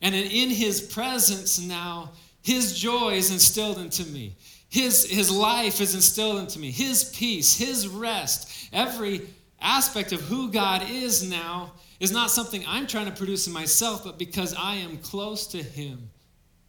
And 0.00 0.14
in 0.14 0.50
His 0.50 0.80
presence 0.80 1.58
now, 1.58 2.12
his 2.44 2.78
joy 2.78 3.14
is 3.14 3.30
instilled 3.30 3.78
into 3.78 4.04
me. 4.04 4.36
His, 4.68 5.08
his 5.10 5.30
life 5.30 5.80
is 5.80 5.94
instilled 5.94 6.40
into 6.40 6.58
me. 6.58 6.70
His 6.70 7.04
peace, 7.04 7.56
His 7.56 7.88
rest, 7.88 8.68
every 8.70 9.22
aspect 9.62 10.12
of 10.12 10.20
who 10.20 10.50
God 10.50 10.82
is 10.90 11.28
now 11.28 11.72
is 12.00 12.12
not 12.12 12.30
something 12.30 12.62
I'm 12.66 12.86
trying 12.86 13.06
to 13.06 13.12
produce 13.12 13.46
in 13.46 13.52
myself, 13.54 14.04
but 14.04 14.18
because 14.18 14.54
I 14.54 14.74
am 14.74 14.98
close 14.98 15.46
to 15.48 15.62
Him, 15.62 16.10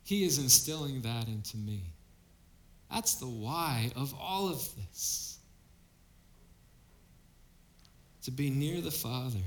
He 0.03 0.23
is 0.23 0.37
instilling 0.37 1.01
that 1.01 1.27
into 1.27 1.57
me. 1.57 1.81
That's 2.89 3.15
the 3.15 3.27
why 3.27 3.91
of 3.97 4.15
all 4.17 4.47
of 4.47 4.65
this. 4.77 5.39
To 8.23 8.31
be 8.31 8.49
near 8.49 8.79
the 8.79 8.91
Father. 8.91 9.43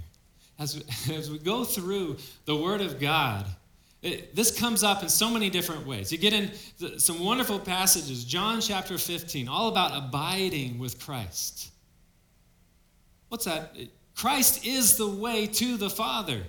As 0.59 0.77
we, 0.77 1.15
as 1.15 1.31
we 1.31 1.39
go 1.39 1.65
through 1.65 2.19
the 2.45 2.57
Word 2.57 2.83
of 2.83 3.01
God, 3.01 3.47
it, 4.03 4.35
this 4.35 4.57
comes 4.57 4.85
up 4.85 5.03
in 5.03 5.09
so 5.09 5.29
many 5.31 5.51
different 5.51 5.87
ways. 5.87 6.13
You 6.13 6.19
get 6.19 6.33
in 6.33 6.53
the, 6.79 7.01
some 7.01 7.25
wonderful 7.25 7.59
passages, 7.59 8.25
John 8.25 8.61
chapter 8.61 8.97
15, 8.97 9.49
all 9.49 9.69
about 9.69 9.97
abiding 9.97 10.79
with 10.79 11.01
Christ. 11.05 11.71
What's 13.29 13.45
that? 13.45 13.77
Christ 14.15 14.65
is 14.67 14.97
the 14.97 15.09
way 15.09 15.47
to 15.47 15.77
the 15.77 15.91
Father. 15.91 16.43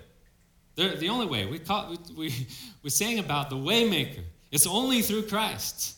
They're 0.76 0.96
the 0.96 1.10
only 1.10 1.26
way. 1.26 1.46
We, 1.46 1.60
call, 1.60 1.90
we, 1.90 2.16
we, 2.16 2.48
we 2.84 2.90
sang 2.90 3.20
about 3.20 3.50
the 3.50 3.58
waymaker. 3.58 4.24
It's 4.52 4.68
only 4.68 5.02
through 5.02 5.24
Christ. 5.24 5.98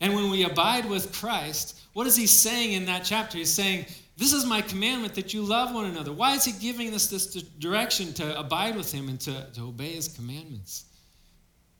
And 0.00 0.14
when 0.14 0.30
we 0.30 0.44
abide 0.44 0.88
with 0.88 1.12
Christ, 1.12 1.80
what 1.94 2.06
is 2.06 2.14
he 2.14 2.26
saying 2.26 2.72
in 2.72 2.86
that 2.86 3.04
chapter? 3.04 3.38
He's 3.38 3.52
saying, 3.52 3.86
this 4.18 4.32
is 4.32 4.44
my 4.44 4.60
commandment 4.60 5.14
that 5.14 5.32
you 5.32 5.42
love 5.42 5.72
one 5.72 5.84
another. 5.84 6.12
Why 6.12 6.34
is 6.34 6.44
he 6.44 6.50
giving 6.50 6.92
us 6.92 7.06
this 7.06 7.26
direction 7.60 8.12
to 8.14 8.36
abide 8.36 8.74
with 8.74 8.90
him 8.90 9.08
and 9.08 9.20
to, 9.20 9.46
to 9.54 9.62
obey 9.62 9.92
his 9.92 10.08
commandments? 10.08 10.86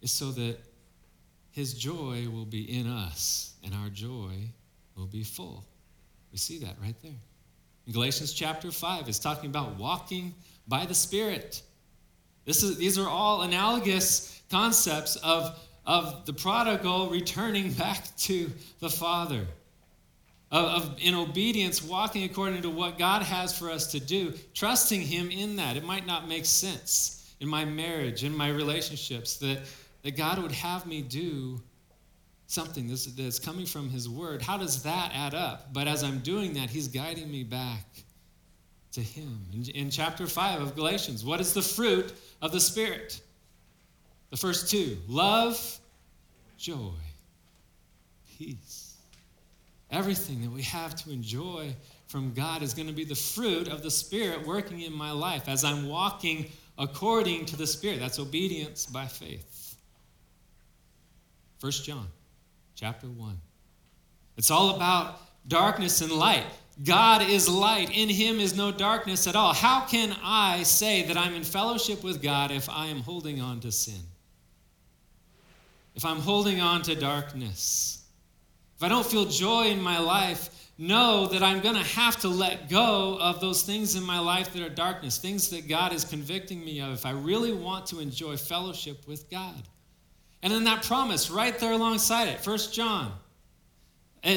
Is 0.03 0.13
so 0.13 0.31
that 0.31 0.57
his 1.51 1.75
joy 1.75 2.29
will 2.31 2.45
be 2.45 2.79
in 2.79 2.87
us 2.87 3.55
and 3.65 3.75
our 3.75 3.89
joy 3.89 4.35
will 4.97 5.09
be 5.09 5.25
full. 5.25 5.65
We 6.31 6.39
see 6.39 6.59
that 6.61 6.77
right 6.81 6.95
there. 7.03 7.19
In 7.89 7.93
Galatians 7.93 8.33
chapter 8.33 8.71
5, 8.71 9.09
it's 9.09 9.19
talking 9.19 9.51
about 9.51 9.77
walking 9.77 10.33
by 10.69 10.87
the 10.87 10.95
Spirit. 10.95 11.63
This 12.45 12.63
is, 12.63 12.79
these 12.79 12.99
are 12.99 13.09
all 13.09 13.43
analogous 13.43 14.41
concepts 14.49 15.17
of, 15.17 15.59
of 15.85 16.25
the 16.25 16.33
prodigal 16.33 17.11
returning 17.11 17.73
back 17.85 18.17
to 18.19 18.49
the 18.79 18.89
Father 18.89 19.45
of, 20.51 20.65
of, 20.65 20.99
in 21.01 21.15
obedience, 21.15 21.83
walking 21.83 22.25
according 22.25 22.63
to 22.63 22.71
what 22.71 22.99
God 22.99 23.23
has 23.23 23.57
for 23.57 23.71
us 23.71 23.93
to 23.93 24.01
do, 24.01 24.33
trusting 24.55 25.01
Him 25.01 25.31
in 25.31 25.57
that. 25.57 25.77
It 25.77 25.85
might 25.85 26.07
not 26.07 26.29
make 26.29 26.47
sense 26.47 27.35
in 27.41 27.49
my 27.49 27.65
marriage, 27.65 28.25
in 28.25 28.37
my 28.37 28.49
relationships, 28.49 29.37
that, 29.37 29.61
that 30.03 30.17
God 30.17 30.39
would 30.39 30.53
have 30.53 30.87
me 30.87 31.03
do 31.03 31.61
something 32.47 32.89
that's, 32.89 33.05
that's 33.07 33.39
coming 33.39 33.67
from 33.67 33.91
His 33.91 34.09
Word. 34.09 34.41
How 34.41 34.57
does 34.57 34.83
that 34.85 35.13
add 35.15 35.35
up? 35.35 35.73
But 35.73 35.87
as 35.87 36.03
I'm 36.03 36.21
doing 36.21 36.55
that, 36.55 36.71
He's 36.71 36.89
guiding 36.89 37.31
me 37.31 37.45
back 37.45 37.85
to 38.93 39.03
Him. 39.03 39.41
In, 39.53 39.69
in 39.71 39.91
chapter 39.91 40.27
5 40.27 40.63
of 40.63 40.75
Galatians, 40.75 41.25
what 41.25 41.41
is 41.41 41.53
the 41.53 41.63
fruit 41.63 42.15
of 42.41 42.53
the 42.53 42.61
Spirit? 42.61 43.21
The 44.31 44.37
first 44.37 44.71
two 44.71 44.97
love, 45.09 45.79
joy, 46.57 46.93
peace 48.39 48.68
Everything 49.91 50.43
that 50.43 50.51
we 50.51 50.63
have 50.63 50.95
to 50.97 51.11
enjoy 51.11 51.75
from 52.07 52.33
God 52.35 52.63
is 52.63 52.75
going 52.75 52.89
to 52.89 52.95
be 52.95 53.05
the 53.05 53.15
fruit 53.15 53.69
of 53.69 53.83
the 53.83 53.91
Spirit 53.91 54.47
working 54.47 54.83
in 54.83 54.93
my 54.93 55.13
life 55.13 55.49
as 55.49 55.65
I'm 55.65 55.89
walking 55.89 56.51
according 56.77 57.47
to 57.47 57.57
the 57.57 57.67
Spirit. 57.67 58.01
That's 58.01 58.19
obedience 58.19 58.87
by 58.87 59.07
faith. 59.07 59.77
1 61.61 61.73
John 61.73 62.07
chapter 62.75 63.07
1. 63.07 63.37
It's 64.37 64.51
all 64.51 64.77
about 64.77 65.21
darkness 65.49 66.01
and 66.01 66.13
light. 66.13 66.45
God 66.85 67.23
is 67.23 67.49
light. 67.49 67.91
In 67.93 68.09
him 68.09 68.39
is 68.39 68.57
no 68.57 68.71
darkness 68.71 69.27
at 69.27 69.35
all. 69.35 69.53
How 69.53 69.81
can 69.81 70.15
I 70.23 70.63
say 70.63 71.03
that 71.05 71.17
I'm 71.17 71.35
in 71.35 71.43
fellowship 71.43 72.05
with 72.05 72.23
God 72.23 72.53
if 72.53 72.69
I 72.69 72.87
am 72.87 73.01
holding 73.01 73.41
on 73.41 73.59
to 73.61 73.73
sin? 73.73 74.01
If 75.97 76.05
I'm 76.05 76.21
holding 76.21 76.61
on 76.61 76.83
to 76.83 76.95
darkness? 76.95 78.05
If 78.79 78.85
I 78.85 78.89
don't 78.89 79.05
feel 79.05 79.25
joy 79.25 79.67
in 79.67 79.83
my 79.83 79.99
life, 79.99 80.71
know 80.79 81.27
that 81.27 81.43
I'm 81.43 81.59
going 81.59 81.75
to 81.75 81.83
have 81.83 82.17
to 82.21 82.29
let 82.29 82.71
go 82.71 83.19
of 83.21 83.41
those 83.41 83.63
things 83.63 83.97
in 83.97 84.05
my 84.05 84.21
life 84.21 84.53
that 84.53 84.63
are 84.63 84.69
darkness, 84.69 85.19
things 85.19 85.49
that 85.49 85.67
God 85.67 85.93
is 85.93 86.05
convicting 86.05 86.65
me 86.65 86.81
of, 86.81 86.93
if 86.93 87.05
I 87.05 87.11
really 87.11 87.53
want 87.53 87.87
to 87.87 87.99
enjoy 87.99 88.37
fellowship 88.37 89.09
with 89.09 89.29
God. 89.29 89.65
And 90.45 90.53
then 90.53 90.63
that 90.65 90.85
promise 90.85 91.29
right 91.29 91.59
there 91.59 91.73
alongside 91.73 92.29
it, 92.29 92.39
First 92.39 92.73
John, 92.73 93.11
uh, 94.23 94.29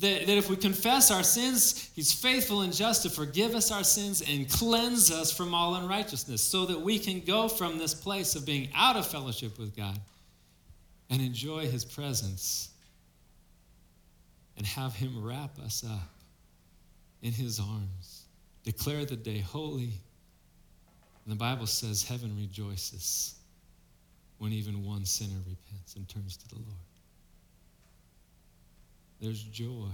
that, 0.00 0.26
that 0.26 0.28
if 0.28 0.50
we 0.50 0.56
confess 0.56 1.12
our 1.12 1.22
sins, 1.22 1.88
He's 1.94 2.12
faithful 2.12 2.62
and 2.62 2.72
just 2.72 3.04
to 3.04 3.10
forgive 3.10 3.54
us 3.54 3.70
our 3.70 3.84
sins 3.84 4.24
and 4.28 4.50
cleanse 4.50 5.12
us 5.12 5.30
from 5.30 5.54
all 5.54 5.76
unrighteousness 5.76 6.42
so 6.42 6.66
that 6.66 6.80
we 6.80 6.98
can 6.98 7.20
go 7.20 7.46
from 7.46 7.78
this 7.78 7.94
place 7.94 8.34
of 8.34 8.44
being 8.44 8.70
out 8.74 8.96
of 8.96 9.06
fellowship 9.06 9.56
with 9.56 9.76
God 9.76 10.00
and 11.10 11.22
enjoy 11.22 11.68
His 11.68 11.84
presence 11.84 12.70
and 14.56 14.66
have 14.66 14.94
Him 14.94 15.24
wrap 15.24 15.58
us 15.58 15.84
up 15.84 16.12
in 17.22 17.32
His 17.32 17.58
arms. 17.60 18.26
Declare 18.64 19.06
the 19.06 19.16
day 19.16 19.38
holy. 19.38 19.92
And 21.24 21.32
the 21.32 21.36
Bible 21.36 21.66
says 21.66 22.02
heaven 22.02 22.36
rejoices 22.36 23.36
when 24.38 24.52
even 24.52 24.84
one 24.84 25.04
sinner 25.04 25.40
repents 25.46 25.96
and 25.96 26.08
turns 26.08 26.36
to 26.36 26.48
the 26.48 26.56
Lord. 26.56 26.68
There's 29.20 29.42
joy. 29.42 29.88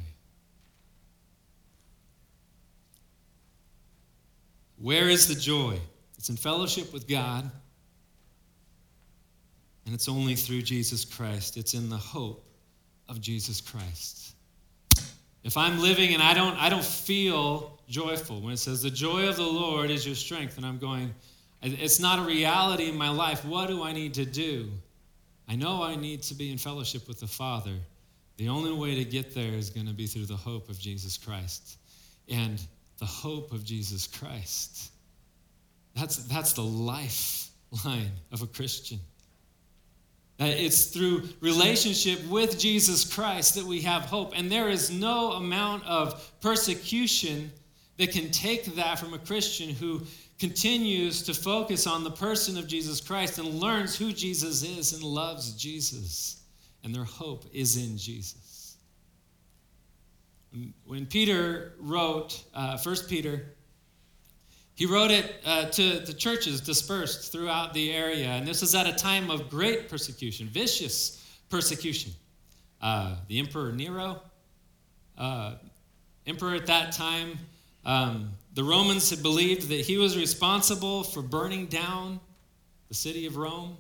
Where 4.78 5.08
is 5.08 5.28
the 5.28 5.34
joy? 5.34 5.78
It's 6.16 6.30
in 6.30 6.36
fellowship 6.36 6.92
with 6.92 7.06
God, 7.06 7.50
and 9.84 9.94
it's 9.94 10.08
only 10.08 10.34
through 10.34 10.62
Jesus 10.62 11.04
Christ. 11.04 11.56
It's 11.56 11.74
in 11.74 11.88
the 11.88 11.96
hope 11.96 12.44
of 13.08 13.20
Jesus 13.20 13.60
Christ. 13.60 14.29
If 15.42 15.56
I'm 15.56 15.80
living 15.80 16.14
and 16.14 16.22
I 16.22 16.34
don't, 16.34 16.56
I 16.56 16.68
don't 16.68 16.84
feel 16.84 17.78
joyful. 17.88 18.40
When 18.40 18.52
it 18.52 18.58
says, 18.58 18.82
the 18.82 18.90
joy 18.90 19.28
of 19.28 19.36
the 19.36 19.42
Lord 19.42 19.90
is 19.90 20.04
your 20.04 20.14
strength, 20.14 20.56
and 20.56 20.66
I'm 20.66 20.78
going, 20.78 21.14
it's 21.62 22.00
not 22.00 22.18
a 22.18 22.22
reality 22.22 22.88
in 22.88 22.96
my 22.96 23.10
life. 23.10 23.44
What 23.44 23.68
do 23.68 23.82
I 23.82 23.92
need 23.92 24.14
to 24.14 24.24
do? 24.24 24.70
I 25.48 25.56
know 25.56 25.82
I 25.82 25.96
need 25.96 26.22
to 26.24 26.34
be 26.34 26.52
in 26.52 26.58
fellowship 26.58 27.08
with 27.08 27.20
the 27.20 27.26
Father. 27.26 27.74
The 28.36 28.48
only 28.48 28.72
way 28.72 28.94
to 28.94 29.04
get 29.04 29.34
there 29.34 29.52
is 29.52 29.68
going 29.68 29.86
to 29.86 29.92
be 29.92 30.06
through 30.06 30.26
the 30.26 30.36
hope 30.36 30.68
of 30.68 30.78
Jesus 30.78 31.18
Christ. 31.18 31.78
And 32.28 32.62
the 32.98 33.06
hope 33.06 33.52
of 33.52 33.64
Jesus 33.64 34.06
Christ. 34.06 34.92
That's, 35.96 36.16
that's 36.24 36.52
the 36.52 36.62
lifeline 36.62 38.12
of 38.30 38.42
a 38.42 38.46
Christian. 38.46 39.00
It's 40.40 40.86
through 40.86 41.28
relationship 41.40 42.24
with 42.26 42.58
Jesus 42.58 43.04
Christ 43.04 43.56
that 43.56 43.64
we 43.64 43.82
have 43.82 44.02
hope. 44.04 44.32
And 44.34 44.50
there 44.50 44.70
is 44.70 44.90
no 44.90 45.32
amount 45.32 45.84
of 45.84 46.32
persecution 46.40 47.52
that 47.98 48.12
can 48.12 48.30
take 48.30 48.64
that 48.76 48.98
from 48.98 49.12
a 49.12 49.18
Christian 49.18 49.70
who 49.70 50.00
continues 50.38 51.22
to 51.24 51.34
focus 51.34 51.86
on 51.86 52.02
the 52.02 52.10
person 52.10 52.56
of 52.56 52.66
Jesus 52.66 53.02
Christ 53.02 53.38
and 53.38 53.46
learns 53.60 53.94
who 53.94 54.10
Jesus 54.10 54.62
is 54.62 54.94
and 54.94 55.02
loves 55.02 55.52
Jesus. 55.52 56.42
And 56.82 56.94
their 56.94 57.04
hope 57.04 57.44
is 57.52 57.76
in 57.76 57.98
Jesus. 57.98 58.78
When 60.86 61.04
Peter 61.04 61.74
wrote 61.78 62.42
uh, 62.54 62.78
1 62.78 62.96
Peter, 63.08 63.52
he 64.80 64.86
wrote 64.86 65.10
it 65.10 65.34
uh, 65.44 65.66
to 65.66 65.98
the 66.00 66.14
churches 66.14 66.62
dispersed 66.62 67.30
throughout 67.30 67.74
the 67.74 67.92
area. 67.92 68.28
And 68.28 68.48
this 68.48 68.62
was 68.62 68.74
at 68.74 68.86
a 68.86 68.94
time 68.94 69.30
of 69.30 69.50
great 69.50 69.90
persecution, 69.90 70.48
vicious 70.48 71.22
persecution. 71.50 72.12
Uh, 72.80 73.16
the 73.28 73.38
Emperor 73.40 73.72
Nero, 73.72 74.22
uh, 75.18 75.56
emperor 76.26 76.54
at 76.54 76.64
that 76.68 76.92
time, 76.92 77.38
um, 77.84 78.30
the 78.54 78.64
Romans 78.64 79.10
had 79.10 79.22
believed 79.22 79.68
that 79.68 79.80
he 79.80 79.98
was 79.98 80.16
responsible 80.16 81.02
for 81.02 81.20
burning 81.20 81.66
down 81.66 82.18
the 82.88 82.94
city 82.94 83.26
of 83.26 83.36
Rome. 83.36 83.76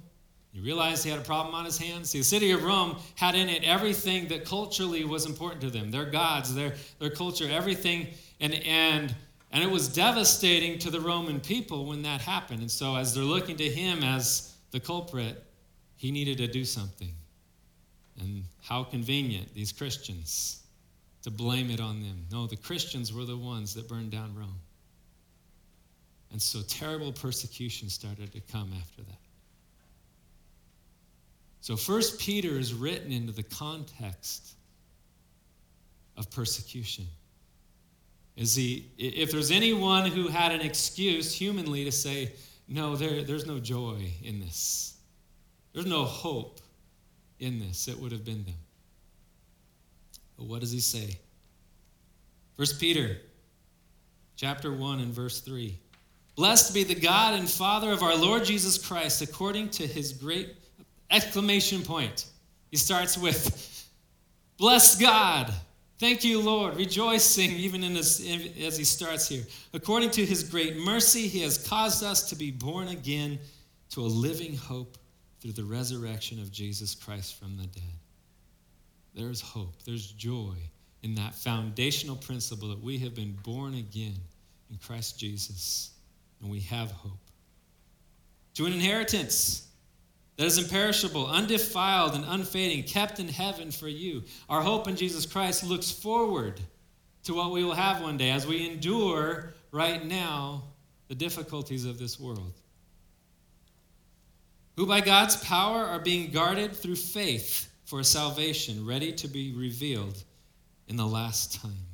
He 0.52 0.60
realized 0.60 1.02
he 1.02 1.08
had 1.08 1.18
a 1.18 1.22
problem 1.22 1.54
on 1.54 1.64
his 1.64 1.78
hands. 1.78 2.10
See, 2.10 2.18
the 2.18 2.24
city 2.24 2.50
of 2.50 2.62
Rome 2.62 2.98
had 3.14 3.34
in 3.34 3.48
it 3.48 3.64
everything 3.64 4.28
that 4.28 4.44
culturally 4.44 5.06
was 5.06 5.24
important 5.24 5.62
to 5.62 5.70
them 5.70 5.90
their 5.90 6.04
gods, 6.04 6.54
their, 6.54 6.74
their 6.98 7.08
culture, 7.08 7.48
everything. 7.50 8.08
And, 8.38 8.52
and 8.66 9.14
and 9.52 9.64
it 9.64 9.70
was 9.70 9.88
devastating 9.88 10.78
to 10.78 10.90
the 10.90 11.00
Roman 11.00 11.40
people 11.40 11.86
when 11.86 12.02
that 12.02 12.20
happened. 12.20 12.60
And 12.60 12.70
so, 12.70 12.94
as 12.96 13.14
they're 13.14 13.24
looking 13.24 13.56
to 13.56 13.68
him 13.68 14.04
as 14.04 14.54
the 14.70 14.78
culprit, 14.78 15.42
he 15.96 16.10
needed 16.10 16.38
to 16.38 16.46
do 16.46 16.64
something. 16.64 17.12
And 18.20 18.44
how 18.62 18.84
convenient, 18.84 19.52
these 19.54 19.72
Christians, 19.72 20.62
to 21.22 21.30
blame 21.30 21.70
it 21.70 21.80
on 21.80 22.00
them. 22.00 22.24
No, 22.30 22.46
the 22.46 22.56
Christians 22.56 23.12
were 23.12 23.24
the 23.24 23.36
ones 23.36 23.74
that 23.74 23.88
burned 23.88 24.12
down 24.12 24.34
Rome. 24.34 24.60
And 26.30 26.40
so, 26.40 26.62
terrible 26.62 27.12
persecution 27.12 27.88
started 27.88 28.32
to 28.32 28.40
come 28.40 28.72
after 28.78 29.02
that. 29.02 29.18
So, 31.60 31.76
First 31.76 32.20
Peter 32.20 32.56
is 32.56 32.72
written 32.72 33.10
into 33.10 33.32
the 33.32 33.42
context 33.42 34.54
of 36.16 36.30
persecution. 36.30 37.06
Is 38.40 38.54
he, 38.54 38.86
if 38.96 39.30
there's 39.32 39.50
anyone 39.50 40.06
who 40.06 40.28
had 40.28 40.50
an 40.50 40.62
excuse 40.62 41.34
humanly 41.34 41.84
to 41.84 41.92
say, 41.92 42.32
no, 42.66 42.96
there, 42.96 43.22
there's 43.22 43.44
no 43.44 43.58
joy 43.58 44.10
in 44.24 44.40
this, 44.40 44.96
there's 45.74 45.84
no 45.84 46.04
hope 46.04 46.58
in 47.38 47.58
this, 47.58 47.86
it 47.86 47.98
would 47.98 48.12
have 48.12 48.24
been 48.24 48.42
them. 48.44 48.54
But 50.38 50.46
what 50.46 50.60
does 50.60 50.72
he 50.72 50.80
say? 50.80 51.18
First 52.56 52.80
Peter 52.80 53.18
chapter 54.36 54.72
1 54.72 55.00
and 55.00 55.12
verse 55.12 55.40
3. 55.40 55.78
Blessed 56.34 56.72
be 56.72 56.82
the 56.82 56.94
God 56.94 57.38
and 57.38 57.46
Father 57.46 57.92
of 57.92 58.02
our 58.02 58.16
Lord 58.16 58.46
Jesus 58.46 58.78
Christ, 58.78 59.20
according 59.20 59.68
to 59.68 59.86
his 59.86 60.14
great 60.14 60.56
exclamation 61.10 61.82
point. 61.82 62.24
He 62.70 62.78
starts 62.78 63.18
with, 63.18 63.86
Blessed 64.56 64.98
God 64.98 65.52
Thank 66.00 66.24
you, 66.24 66.40
Lord, 66.40 66.78
rejoicing 66.78 67.50
even 67.50 67.84
in 67.84 67.94
as 67.94 68.16
he 68.18 68.84
starts 68.84 69.28
here. 69.28 69.44
According 69.74 70.12
to 70.12 70.24
his 70.24 70.42
great 70.42 70.78
mercy, 70.78 71.28
he 71.28 71.42
has 71.42 71.58
caused 71.68 72.02
us 72.02 72.30
to 72.30 72.36
be 72.36 72.50
born 72.50 72.88
again 72.88 73.38
to 73.90 74.00
a 74.00 74.08
living 74.08 74.56
hope 74.56 74.96
through 75.40 75.52
the 75.52 75.62
resurrection 75.62 76.40
of 76.40 76.50
Jesus 76.50 76.94
Christ 76.94 77.38
from 77.38 77.58
the 77.58 77.66
dead. 77.66 77.82
There's 79.14 79.42
hope, 79.42 79.82
there's 79.84 80.10
joy 80.12 80.54
in 81.02 81.14
that 81.16 81.34
foundational 81.34 82.16
principle 82.16 82.70
that 82.70 82.82
we 82.82 82.96
have 83.00 83.14
been 83.14 83.36
born 83.42 83.74
again 83.74 84.16
in 84.70 84.78
Christ 84.78 85.18
Jesus, 85.18 85.90
and 86.40 86.50
we 86.50 86.60
have 86.60 86.92
hope. 86.92 87.20
To 88.54 88.64
an 88.64 88.72
inheritance 88.72 89.68
that 90.40 90.46
is 90.46 90.56
imperishable, 90.56 91.26
undefiled, 91.26 92.14
and 92.14 92.24
unfading, 92.26 92.82
kept 92.84 93.20
in 93.20 93.28
heaven 93.28 93.70
for 93.70 93.88
you. 93.88 94.22
Our 94.48 94.62
hope 94.62 94.88
in 94.88 94.96
Jesus 94.96 95.26
Christ 95.26 95.64
looks 95.64 95.90
forward 95.90 96.58
to 97.24 97.34
what 97.34 97.50
we 97.50 97.62
will 97.62 97.74
have 97.74 98.00
one 98.00 98.16
day 98.16 98.30
as 98.30 98.46
we 98.46 98.66
endure 98.66 99.52
right 99.70 100.02
now 100.02 100.62
the 101.08 101.14
difficulties 101.14 101.84
of 101.84 101.98
this 101.98 102.18
world. 102.18 102.54
Who 104.78 104.86
by 104.86 105.02
God's 105.02 105.36
power 105.44 105.84
are 105.84 106.00
being 106.00 106.30
guarded 106.30 106.74
through 106.74 106.96
faith 106.96 107.70
for 107.84 108.02
salvation, 108.02 108.86
ready 108.86 109.12
to 109.12 109.28
be 109.28 109.52
revealed 109.52 110.24
in 110.88 110.96
the 110.96 111.06
last 111.06 111.60
time. 111.60 111.86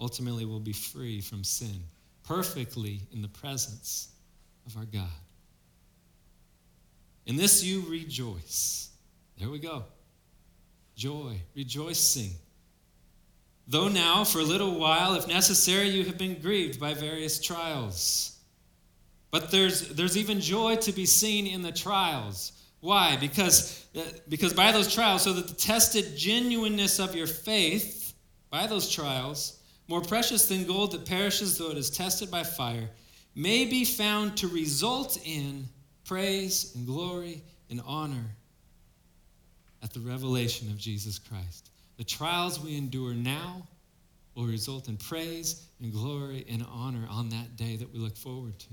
Ultimately, 0.00 0.44
we'll 0.44 0.58
be 0.58 0.72
free 0.72 1.20
from 1.20 1.44
sin, 1.44 1.84
perfectly 2.24 3.02
in 3.12 3.22
the 3.22 3.28
presence 3.28 4.08
of 4.66 4.76
our 4.76 4.86
God. 4.86 5.06
In 7.30 7.36
this 7.36 7.62
you 7.62 7.84
rejoice. 7.88 8.90
There 9.38 9.48
we 9.48 9.60
go. 9.60 9.84
Joy, 10.96 11.40
rejoicing. 11.54 12.32
Though 13.68 13.86
now, 13.86 14.24
for 14.24 14.40
a 14.40 14.42
little 14.42 14.80
while, 14.80 15.14
if 15.14 15.28
necessary, 15.28 15.90
you 15.90 16.04
have 16.06 16.18
been 16.18 16.40
grieved 16.40 16.80
by 16.80 16.92
various 16.92 17.40
trials. 17.40 18.36
But 19.30 19.52
there's, 19.52 19.90
there's 19.90 20.16
even 20.16 20.40
joy 20.40 20.74
to 20.78 20.90
be 20.90 21.06
seen 21.06 21.46
in 21.46 21.62
the 21.62 21.70
trials. 21.70 22.50
Why? 22.80 23.16
Because, 23.16 23.86
uh, 23.96 24.00
because 24.28 24.52
by 24.52 24.72
those 24.72 24.92
trials, 24.92 25.22
so 25.22 25.32
that 25.32 25.46
the 25.46 25.54
tested 25.54 26.16
genuineness 26.16 26.98
of 26.98 27.14
your 27.14 27.28
faith, 27.28 28.12
by 28.50 28.66
those 28.66 28.90
trials, 28.90 29.60
more 29.86 30.00
precious 30.00 30.48
than 30.48 30.64
gold 30.64 30.90
that 30.90 31.06
perishes 31.06 31.58
though 31.58 31.70
it 31.70 31.78
is 31.78 31.90
tested 31.90 32.28
by 32.28 32.42
fire, 32.42 32.90
may 33.36 33.66
be 33.66 33.84
found 33.84 34.36
to 34.38 34.48
result 34.48 35.16
in 35.24 35.68
praise 36.10 36.72
and 36.74 36.88
glory 36.88 37.40
and 37.70 37.80
honor 37.86 38.34
at 39.80 39.92
the 39.92 40.00
revelation 40.00 40.68
of 40.68 40.76
Jesus 40.76 41.20
Christ. 41.20 41.70
The 41.98 42.04
trials 42.04 42.58
we 42.58 42.76
endure 42.76 43.14
now 43.14 43.62
will 44.34 44.46
result 44.46 44.88
in 44.88 44.96
praise 44.96 45.66
and 45.80 45.92
glory 45.92 46.44
and 46.50 46.66
honor 46.68 47.06
on 47.08 47.28
that 47.28 47.54
day 47.54 47.76
that 47.76 47.92
we 47.92 48.00
look 48.00 48.16
forward 48.16 48.58
to. 48.58 48.68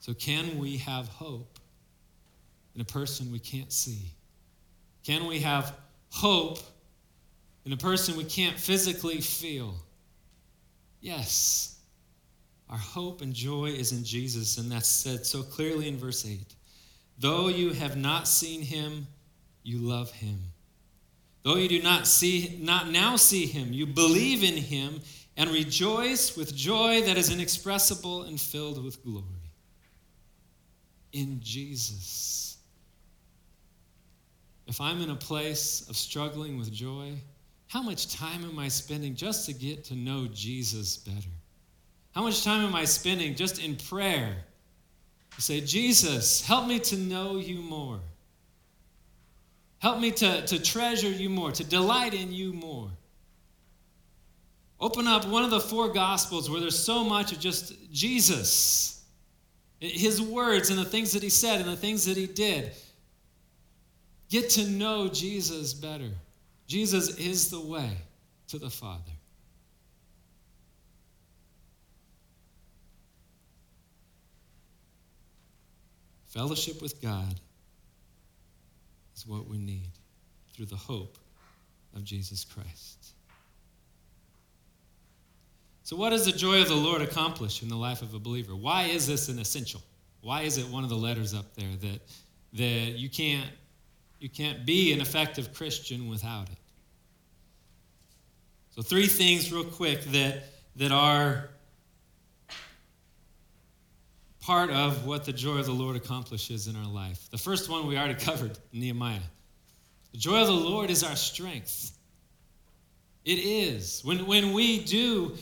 So, 0.00 0.14
can 0.14 0.58
we 0.58 0.78
have 0.78 1.08
hope 1.08 1.58
in 2.74 2.80
a 2.80 2.86
person 2.86 3.30
we 3.30 3.38
can't 3.38 3.70
see? 3.70 4.14
Can 5.04 5.26
we 5.26 5.40
have 5.40 5.74
hope 6.08 6.58
in 7.66 7.72
a 7.74 7.76
person 7.76 8.16
we 8.16 8.24
can't 8.24 8.58
physically 8.58 9.20
feel? 9.20 9.74
Yes. 11.02 11.71
Our 12.72 12.78
hope 12.78 13.20
and 13.20 13.34
joy 13.34 13.66
is 13.66 13.92
in 13.92 14.02
Jesus, 14.02 14.56
and 14.56 14.72
that's 14.72 14.88
said 14.88 15.26
so 15.26 15.42
clearly 15.42 15.88
in 15.88 15.98
verse 15.98 16.24
8. 16.26 16.40
Though 17.18 17.48
you 17.48 17.74
have 17.74 17.98
not 17.98 18.26
seen 18.26 18.62
him, 18.62 19.06
you 19.62 19.76
love 19.76 20.10
him. 20.10 20.38
Though 21.42 21.56
you 21.56 21.68
do 21.68 21.82
not 21.82 22.06
see 22.06 22.58
not 22.62 22.90
now 22.90 23.16
see 23.16 23.44
him, 23.44 23.74
you 23.74 23.84
believe 23.84 24.42
in 24.42 24.56
him 24.56 25.02
and 25.36 25.50
rejoice 25.50 26.34
with 26.34 26.56
joy 26.56 27.02
that 27.02 27.18
is 27.18 27.30
inexpressible 27.30 28.22
and 28.22 28.40
filled 28.40 28.82
with 28.82 29.04
glory. 29.04 29.26
In 31.12 31.40
Jesus. 31.42 32.56
If 34.66 34.80
I'm 34.80 35.02
in 35.02 35.10
a 35.10 35.16
place 35.16 35.86
of 35.90 35.96
struggling 35.96 36.56
with 36.56 36.72
joy, 36.72 37.18
how 37.66 37.82
much 37.82 38.14
time 38.14 38.44
am 38.44 38.58
I 38.58 38.68
spending 38.68 39.14
just 39.14 39.44
to 39.44 39.52
get 39.52 39.84
to 39.84 39.94
know 39.94 40.26
Jesus 40.32 40.96
better? 40.96 41.28
How 42.14 42.22
much 42.22 42.44
time 42.44 42.64
am 42.64 42.74
I 42.74 42.84
spending 42.84 43.34
just 43.34 43.62
in 43.62 43.76
prayer? 43.76 44.36
Say, 45.38 45.60
Jesus, 45.62 46.42
help 46.46 46.66
me 46.66 46.78
to 46.80 46.96
know 46.96 47.36
you 47.36 47.56
more. 47.62 48.00
Help 49.78 49.98
me 49.98 50.10
to, 50.12 50.46
to 50.46 50.62
treasure 50.62 51.10
you 51.10 51.28
more, 51.28 51.50
to 51.52 51.64
delight 51.64 52.14
in 52.14 52.32
you 52.32 52.52
more. 52.52 52.90
Open 54.78 55.06
up 55.06 55.26
one 55.26 55.42
of 55.42 55.50
the 55.50 55.60
four 55.60 55.88
Gospels 55.88 56.50
where 56.50 56.60
there's 56.60 56.78
so 56.78 57.02
much 57.02 57.32
of 57.32 57.40
just 57.40 57.74
Jesus, 57.92 59.04
his 59.80 60.20
words 60.20 60.70
and 60.70 60.78
the 60.78 60.84
things 60.84 61.12
that 61.12 61.22
he 61.22 61.30
said 61.30 61.60
and 61.60 61.68
the 61.68 61.76
things 61.76 62.04
that 62.04 62.16
he 62.16 62.26
did. 62.26 62.72
Get 64.28 64.50
to 64.50 64.68
know 64.68 65.08
Jesus 65.08 65.72
better. 65.72 66.10
Jesus 66.66 67.16
is 67.16 67.50
the 67.50 67.60
way 67.60 67.96
to 68.48 68.58
the 68.58 68.70
Father. 68.70 69.12
Fellowship 76.32 76.80
with 76.80 77.00
God 77.02 77.34
is 79.14 79.26
what 79.26 79.46
we 79.46 79.58
need 79.58 79.90
through 80.54 80.64
the 80.64 80.76
hope 80.76 81.18
of 81.94 82.04
Jesus 82.04 82.42
Christ. 82.42 83.12
So, 85.82 85.94
what 85.94 86.08
does 86.08 86.24
the 86.24 86.32
joy 86.32 86.62
of 86.62 86.68
the 86.68 86.74
Lord 86.74 87.02
accomplish 87.02 87.62
in 87.62 87.68
the 87.68 87.76
life 87.76 88.00
of 88.00 88.14
a 88.14 88.18
believer? 88.18 88.56
Why 88.56 88.84
is 88.84 89.06
this 89.06 89.28
an 89.28 89.38
essential? 89.38 89.82
Why 90.22 90.42
is 90.42 90.56
it 90.56 90.66
one 90.66 90.84
of 90.84 90.88
the 90.88 90.96
letters 90.96 91.34
up 91.34 91.54
there 91.54 91.76
that, 91.82 92.00
that 92.54 92.98
you, 92.98 93.10
can't, 93.10 93.50
you 94.18 94.30
can't 94.30 94.64
be 94.64 94.94
an 94.94 95.02
effective 95.02 95.52
Christian 95.52 96.08
without 96.08 96.48
it? 96.48 96.58
So, 98.74 98.80
three 98.80 99.06
things, 99.06 99.52
real 99.52 99.64
quick, 99.64 100.02
that, 100.04 100.44
that 100.76 100.92
are 100.92 101.50
part 104.42 104.70
of 104.70 105.06
what 105.06 105.24
the 105.24 105.32
joy 105.32 105.58
of 105.58 105.66
the 105.66 105.72
Lord 105.72 105.96
accomplishes 105.96 106.66
in 106.66 106.76
our 106.76 106.86
life. 106.86 107.30
The 107.30 107.38
first 107.38 107.70
one 107.70 107.86
we 107.86 107.96
already 107.96 108.14
covered, 108.24 108.58
Nehemiah. 108.72 109.20
The 110.10 110.18
joy 110.18 110.40
of 110.40 110.48
the 110.48 110.52
Lord 110.52 110.90
is 110.90 111.02
our 111.02 111.16
strength. 111.16 111.92
It 113.24 113.38
is. 113.38 114.02
When, 114.04 114.26
when 114.26 114.52
we 114.52 114.84
do 114.84 115.36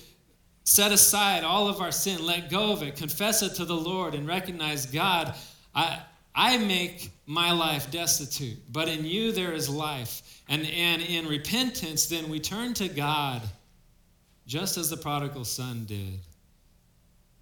set 0.64 0.92
aside 0.92 1.44
all 1.44 1.66
of 1.66 1.80
our 1.80 1.90
sin, 1.90 2.24
let 2.24 2.50
go 2.50 2.72
of 2.72 2.82
it, 2.82 2.94
confess 2.94 3.42
it 3.42 3.54
to 3.56 3.64
the 3.64 3.74
Lord, 3.74 4.14
and 4.14 4.28
recognize 4.28 4.84
God, 4.86 5.34
I, 5.74 6.00
I 6.34 6.58
make 6.58 7.10
my 7.26 7.52
life 7.52 7.90
destitute, 7.90 8.58
but 8.70 8.86
in 8.86 9.04
you 9.06 9.32
there 9.32 9.52
is 9.52 9.68
life. 9.68 10.42
And, 10.48 10.66
and 10.66 11.00
in 11.00 11.26
repentance, 11.26 12.06
then 12.06 12.28
we 12.28 12.38
turn 12.38 12.74
to 12.74 12.88
God, 12.88 13.40
just 14.46 14.76
as 14.76 14.90
the 14.90 14.96
prodigal 14.96 15.46
son 15.46 15.86
did. 15.86 16.18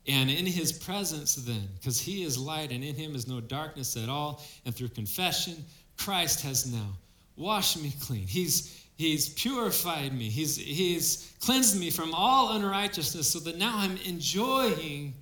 And 0.08 0.30
in 0.30 0.46
his 0.46 0.72
presence, 0.72 1.34
then, 1.34 1.68
because 1.74 2.00
he 2.00 2.24
is 2.24 2.38
light 2.38 2.72
and 2.72 2.82
in 2.82 2.94
him 2.94 3.14
is 3.14 3.28
no 3.28 3.40
darkness 3.40 3.94
at 3.96 4.08
all, 4.08 4.42
and 4.64 4.74
through 4.74 4.88
confession, 4.88 5.62
Christ 5.98 6.40
has 6.40 6.72
now 6.72 6.96
washed 7.36 7.80
me 7.82 7.92
clean. 8.00 8.26
He's, 8.26 8.82
he's 8.96 9.28
purified 9.28 10.16
me. 10.16 10.30
He's, 10.30 10.56
he's 10.56 11.34
cleansed 11.40 11.78
me 11.78 11.90
from 11.90 12.14
all 12.14 12.56
unrighteousness 12.56 13.30
so 13.30 13.38
that 13.40 13.58
now 13.58 13.74
I'm 13.76 13.98
enjoying 13.98 15.12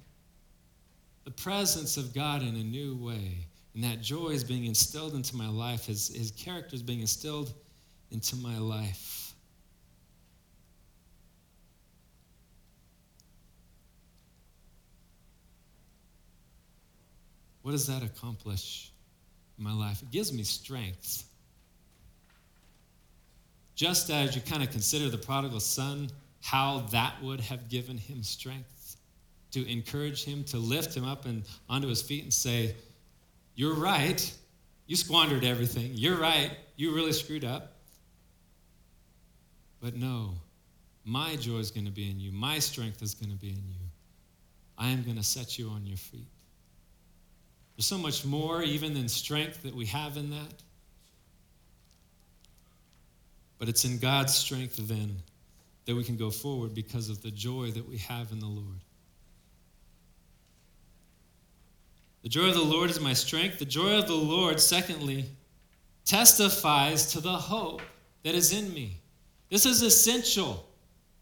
the 1.25 1.33
presence 1.33 1.97
of 1.97 2.15
God 2.15 2.43
in 2.43 2.55
a 2.55 2.63
new 2.65 2.97
way. 2.97 3.39
And 3.75 3.83
that 3.83 4.01
joy 4.01 4.29
is 4.29 4.45
being 4.45 4.67
instilled 4.67 5.15
into 5.15 5.37
my 5.37 5.49
life, 5.49 5.87
his, 5.87 6.15
his 6.15 6.31
character 6.31 6.77
is 6.77 6.83
being 6.83 7.01
instilled 7.01 7.53
into 8.13 8.37
my 8.37 8.57
life. 8.57 9.16
What 17.67 17.73
does 17.73 17.89
that 17.89 18.05
accomplish 18.05 18.93
in 19.59 19.65
my 19.65 19.73
life? 19.73 20.01
It 20.01 20.13
gives 20.13 20.33
me 20.33 20.45
strength. 20.45 21.25
Just 23.75 24.09
as 24.09 24.37
you 24.37 24.41
kind 24.41 24.63
of 24.63 24.71
consider 24.71 25.09
the 25.09 25.19
prodigal 25.19 25.59
son, 25.59 26.09
how 26.41 26.87
that 26.93 27.21
would 27.21 27.41
have 27.41 27.69
given 27.69 27.99
him 27.99 28.23
strength 28.23 28.99
to 29.51 29.69
encourage 29.69 30.23
him, 30.23 30.45
to 30.45 30.59
lift 30.59 30.97
him 30.97 31.05
up 31.05 31.27
and 31.27 31.43
onto 31.69 31.89
his 31.89 32.01
feet 32.01 32.23
and 32.23 32.33
say, 32.33 32.77
You're 33.57 33.75
right. 33.75 34.33
You 34.87 34.95
squandered 34.95 35.43
everything. 35.43 35.91
You're 35.95 36.19
right. 36.19 36.53
You 36.77 36.95
really 36.95 37.11
screwed 37.11 37.45
up. 37.45 37.73
But 39.81 39.97
no, 39.97 40.35
my 41.05 41.35
joy 41.35 41.57
is 41.57 41.73
going 41.73 41.87
to 41.87 41.93
be 41.93 42.09
in 42.13 42.21
you. 42.21 42.31
My 42.31 42.61
strength 42.61 43.03
is 43.03 43.15
going 43.15 43.33
to 43.33 43.37
be 43.37 43.49
in 43.49 43.57
you. 43.57 43.87
I 44.79 44.91
am 44.91 45.03
going 45.03 45.17
to 45.17 45.25
set 45.25 45.59
you 45.59 45.69
on 45.71 45.85
your 45.85 45.97
feet. 45.97 46.29
There's 47.77 47.87
so 47.87 47.99
much 47.99 48.25
more, 48.25 48.63
even 48.63 48.95
than 48.95 49.09
strength, 49.09 49.63
that 49.63 49.75
we 49.75 49.87
have 49.87 50.17
in 50.17 50.31
that. 50.31 50.63
But 53.59 53.69
it's 53.69 53.85
in 53.85 53.99
God's 53.99 54.35
strength 54.35 54.77
then 54.77 55.17
that 55.85 55.95
we 55.95 56.05
can 56.05 56.17
go 56.17 56.31
forward 56.31 56.75
because 56.75 57.09
of 57.09 57.23
the 57.23 57.31
joy 57.31 57.71
that 57.71 57.89
we 57.89 57.99
have 57.99 58.33
in 58.33 58.41
the 58.41 58.47
Lord. 58.47 58.81
The 62.23 62.29
joy 62.29 62.49
of 62.49 62.55
the 62.55 62.63
Lord 62.63 62.91
is 62.91 62.99
my 62.99 63.13
strength. 63.13 63.59
The 63.59 63.65
joy 63.65 63.99
of 63.99 64.09
the 64.09 64.15
Lord, 64.15 64.59
secondly, 64.59 65.27
testifies 66.05 67.13
to 67.13 67.21
the 67.21 67.33
hope 67.33 67.83
that 68.25 68.35
is 68.35 68.53
in 68.53 68.73
me. 68.75 69.01
This 69.49 69.65
is 69.65 69.83
essential 69.83 70.67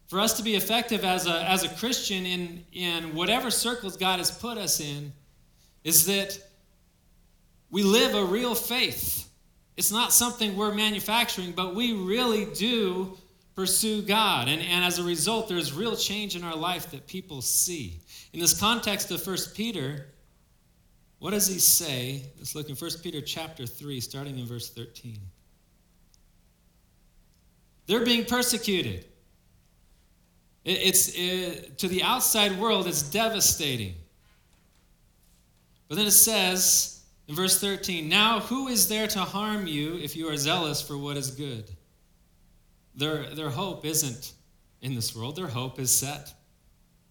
for 0.07 0.19
us 0.19 0.35
to 0.39 0.43
be 0.43 0.55
effective 0.55 1.05
as 1.05 1.27
a, 1.27 1.43
as 1.49 1.63
a 1.63 1.69
Christian 1.69 2.25
in, 2.25 2.65
in 2.73 3.15
whatever 3.15 3.51
circles 3.51 3.97
God 3.97 4.19
has 4.19 4.31
put 4.31 4.57
us 4.57 4.81
in 4.81 5.13
is 5.85 6.07
that 6.07 6.39
we 7.71 7.83
live 7.83 8.15
a 8.15 8.25
real 8.25 8.55
faith. 8.55 9.29
It's 9.77 9.93
not 9.93 10.13
something 10.13 10.57
we're 10.57 10.75
manufacturing, 10.75 11.53
but 11.53 11.75
we 11.75 11.93
really 11.93 12.47
do 12.55 13.19
pursue 13.55 14.03
God. 14.03 14.49
And, 14.49 14.61
and 14.63 14.85
as 14.85 14.99
a 14.99 15.05
result, 15.05 15.49
there's 15.49 15.73
real 15.73 15.97
change 15.97 16.35
in 16.37 16.43
our 16.43 16.57
life 16.57 16.91
that 16.91 17.07
people 17.07 17.43
see. 17.43 18.01
In 18.33 18.41
this 18.41 18.59
context 18.59 19.11
of 19.11 19.25
1 19.25 19.37
Peter, 19.55 20.07
what 21.19 21.31
does 21.31 21.47
he 21.47 21.59
say? 21.59 22.23
Let's 22.39 22.55
look 22.55 22.69
in 22.69 22.77
1 22.77 22.91
Peter 23.03 23.21
chapter 23.21 23.67
3, 23.67 24.01
starting 24.01 24.39
in 24.39 24.47
verse 24.47 24.71
13. 24.71 25.19
They're 27.87 28.05
being 28.05 28.25
persecuted. 28.25 29.07
It, 30.65 30.79
it's 30.83 31.13
it, 31.15 31.79
to 31.79 31.89
the 31.89 32.03
outside 32.03 32.59
world, 32.59 32.87
it's 32.87 33.03
devastating. 33.03 33.95
But 35.89 35.97
then 35.97 36.07
it 36.07 36.13
says 36.13 37.03
in 37.29 37.35
verse 37.35 37.61
13, 37.61 38.09
Now 38.09 38.41
who 38.41 38.69
is 38.69 38.89
there 38.89 39.07
to 39.09 39.21
harm 39.21 39.67
you 39.67 39.97
if 39.97 40.17
you 40.17 40.29
are 40.29 40.37
zealous 40.37 40.81
for 40.83 40.97
what 40.97 41.17
is 41.17 41.31
good? 41.31 41.71
Their, 42.97 43.35
their 43.35 43.51
hope 43.51 43.85
isn't 43.85 44.33
in 44.81 44.95
this 44.95 45.15
world, 45.17 45.37
their 45.37 45.47
hope 45.47 45.79
is 45.79 45.91
set 45.91 46.33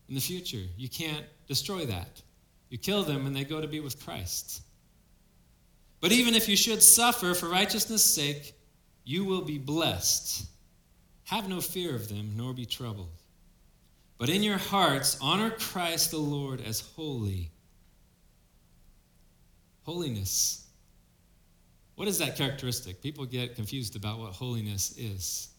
in 0.07 0.15
the 0.15 0.21
future. 0.21 0.63
You 0.77 0.89
can't 0.89 1.25
destroy 1.47 1.85
that. 1.85 2.21
You 2.69 2.77
kill 2.77 3.03
them 3.03 3.27
and 3.27 3.35
they 3.35 3.43
go 3.43 3.61
to 3.61 3.67
be 3.67 3.79
with 3.79 4.03
Christ. 4.03 4.61
But 5.99 6.11
even 6.11 6.35
if 6.35 6.49
you 6.49 6.57
should 6.57 6.83
suffer 6.83 7.33
for 7.33 7.47
righteousness' 7.47 8.03
sake, 8.03 8.53
you 9.05 9.23
will 9.25 9.41
be 9.41 9.57
blessed. 9.57 10.45
Have 11.25 11.47
no 11.47 11.61
fear 11.61 11.95
of 11.95 12.09
them, 12.09 12.33
nor 12.35 12.53
be 12.53 12.65
troubled. 12.65 13.21
But 14.17 14.29
in 14.29 14.43
your 14.43 14.57
hearts, 14.57 15.17
honor 15.21 15.51
Christ 15.51 16.11
the 16.11 16.17
Lord 16.17 16.61
as 16.61 16.81
holy 16.95 17.52
Holiness. 19.83 20.65
What 21.95 22.07
is 22.07 22.17
that 22.19 22.35
characteristic? 22.35 23.01
People 23.01 23.25
get 23.25 23.55
confused 23.55 23.95
about 23.95 24.19
what 24.19 24.33
holiness 24.33 24.95
is. 24.97 25.49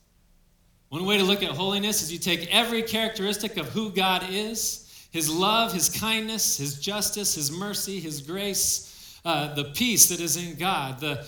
One 0.88 1.04
way 1.06 1.18
to 1.18 1.24
look 1.24 1.42
at 1.42 1.50
holiness 1.50 2.02
is 2.02 2.12
you 2.12 2.18
take 2.18 2.52
every 2.52 2.82
characteristic 2.82 3.56
of 3.56 3.68
who 3.68 3.90
God 3.90 4.24
is 4.30 4.84
his 5.14 5.30
love, 5.30 5.72
his 5.72 5.88
kindness, 5.88 6.56
his 6.56 6.80
justice, 6.80 7.36
his 7.36 7.52
mercy, 7.52 8.00
his 8.00 8.20
grace, 8.20 9.20
uh, 9.24 9.54
the 9.54 9.62
peace 9.66 10.08
that 10.08 10.18
is 10.18 10.36
in 10.36 10.56
God, 10.56 10.98
the, 10.98 11.24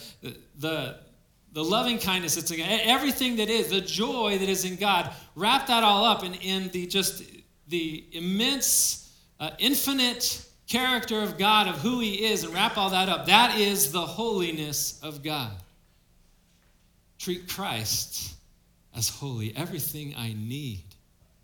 the, 0.59 0.99
the 1.53 1.63
loving 1.63 1.97
kindness 1.97 2.35
that's 2.35 2.51
in 2.51 2.59
God, 2.59 2.67
everything 2.83 3.37
that 3.37 3.49
is, 3.49 3.69
the 3.69 3.81
joy 3.81 4.39
that 4.39 4.49
is 4.49 4.65
in 4.65 4.75
God, 4.75 5.13
wrap 5.37 5.69
that 5.69 5.85
all 5.85 6.05
up 6.05 6.25
in, 6.25 6.35
in 6.35 6.69
the 6.71 6.85
just 6.89 7.23
the 7.69 8.05
immense, 8.11 9.17
uh, 9.39 9.51
infinite 9.61 10.45
character 10.67 11.21
of 11.21 11.39
God, 11.39 11.69
of 11.69 11.77
who 11.77 12.01
He 12.01 12.25
is, 12.25 12.45
and 12.45 12.53
wrap 12.53 12.77
all 12.77 12.91
that 12.91 13.09
up. 13.09 13.27
That 13.27 13.59
is 13.59 13.93
the 13.93 14.01
holiness 14.01 15.01
of 15.03 15.23
God. 15.23 15.53
Treat 17.19 17.49
Christ 17.49 18.35
as 18.97 19.09
holy. 19.09 19.55
Everything 19.57 20.15
I 20.17 20.35
need 20.35 20.85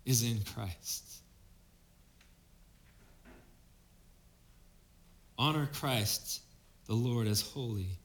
is 0.05 0.23
in 0.23 0.39
Christ. 0.53 1.03
Honor 5.37 5.69
Christ, 5.73 6.41
the 6.85 6.93
Lord, 6.93 7.27
as 7.27 7.41
holy. 7.41 7.97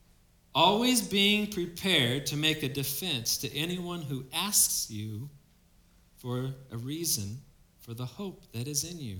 Always 0.55 1.03
being 1.03 1.47
prepared 1.47 2.27
to 2.27 2.37
make 2.37 2.63
a 2.63 2.69
defense 2.69 3.39
to 3.39 3.55
anyone 3.55 4.03
who 4.03 4.25
asks 4.33 4.91
you 4.91 5.29
for 6.17 6.51
a 6.73 6.77
reason 6.77 7.39
for 7.79 7.95
the 7.95 8.07
hope 8.07 8.43
that 8.53 8.67
is 8.67 8.85
in 8.85 8.99
you 8.99 9.19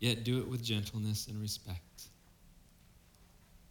yet 0.00 0.24
do 0.24 0.38
it 0.38 0.48
with 0.48 0.62
gentleness 0.62 1.26
and 1.26 1.40
respect. 1.40 1.80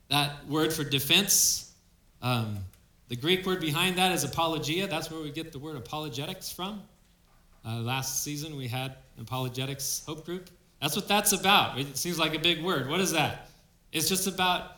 That 0.10 0.48
word 0.48 0.74
for 0.74 0.84
defense, 0.84 1.74
um, 2.22 2.60
the 3.10 3.16
Greek 3.16 3.46
word 3.46 3.62
behind 3.62 3.98
that 3.98 4.12
is 4.12 4.24
apologia. 4.24 4.88
That's 4.88 5.10
where 5.12 5.22
we 5.22 5.32
get 5.32 5.52
the 5.52 5.60
word 5.60 5.76
apologetics 5.76 6.52
from. 6.52 6.82
Uh, 7.66 7.80
last 7.80 8.24
season 8.24 8.56
we 8.56 8.68
had 8.68 8.92
an 9.18 9.24
apologetics 9.24 10.04
hope 10.06 10.26
group. 10.26 10.50
That's 10.82 10.96
what 10.96 11.08
that's 11.08 11.34
about. 11.34 11.80
It 11.80 11.98
seems 11.98 12.20
like 12.20 12.36
a 12.36 12.40
big 12.40 12.64
word. 12.64 12.88
What 12.88 13.00
is 13.00 13.12
that? 13.12 13.50
It's 13.92 14.08
just 14.08 14.28
about 14.28 14.78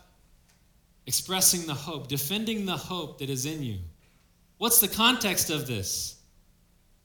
expressing 1.06 1.66
the 1.66 1.74
hope, 1.74 2.08
defending 2.08 2.66
the 2.66 2.76
hope 2.76 3.18
that 3.18 3.30
is 3.30 3.46
in 3.46 3.62
you. 3.62 3.78
What's 4.58 4.80
the 4.80 4.88
context 4.88 5.50
of 5.50 5.66
this? 5.66 6.16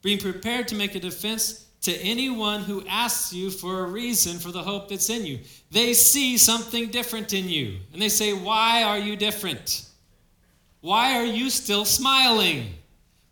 Being 0.01 0.19
prepared 0.19 0.67
to 0.69 0.75
make 0.75 0.95
a 0.95 0.99
defense 0.99 1.65
to 1.85 1.95
anyone 1.97 2.61
who 2.61 2.83
asks 2.87 3.31
you 3.31 3.51
for 3.51 3.81
a 3.81 3.87
reason 3.87 4.39
for 4.39 4.51
the 4.51 4.63
hope 4.63 4.89
that's 4.89 5.11
in 5.11 5.23
you. 5.23 5.39
They 5.69 5.93
see 5.93 6.35
something 6.35 6.89
different 6.89 7.31
in 7.31 7.47
you, 7.47 7.77
and 7.93 8.01
they 8.01 8.09
say, 8.09 8.33
Why 8.33 8.81
are 8.81 8.97
you 8.97 9.15
different? 9.15 9.85
Why 10.81 11.15
are 11.17 11.25
you 11.25 11.51
still 11.51 11.85
smiling? 11.85 12.73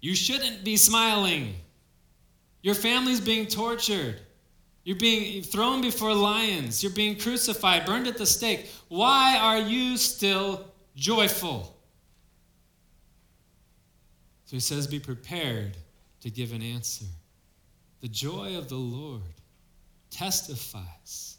You 0.02 0.14
shouldn't 0.14 0.64
be 0.64 0.78
smiling. 0.78 1.56
Your 2.62 2.76
family's 2.76 3.20
being 3.20 3.48
tortured. 3.48 4.22
You're 4.84 4.98
being 4.98 5.42
thrown 5.42 5.82
before 5.82 6.14
lions. 6.14 6.84
You're 6.84 6.94
being 6.94 7.18
crucified, 7.18 7.86
burned 7.86 8.06
at 8.06 8.18
the 8.18 8.26
stake. 8.26 8.70
Why 8.88 9.36
are 9.40 9.60
you 9.60 9.98
still 9.98 10.66
joyful? 10.96 11.76
So 14.46 14.58
he 14.58 14.60
says, 14.60 14.86
Be 14.86 15.00
prepared 15.00 15.76
to 16.22 16.30
give 16.30 16.54
an 16.54 16.62
answer. 16.62 17.06
The 18.04 18.10
joy 18.10 18.58
of 18.58 18.68
the 18.68 18.76
Lord 18.76 19.22
testifies. 20.12 21.38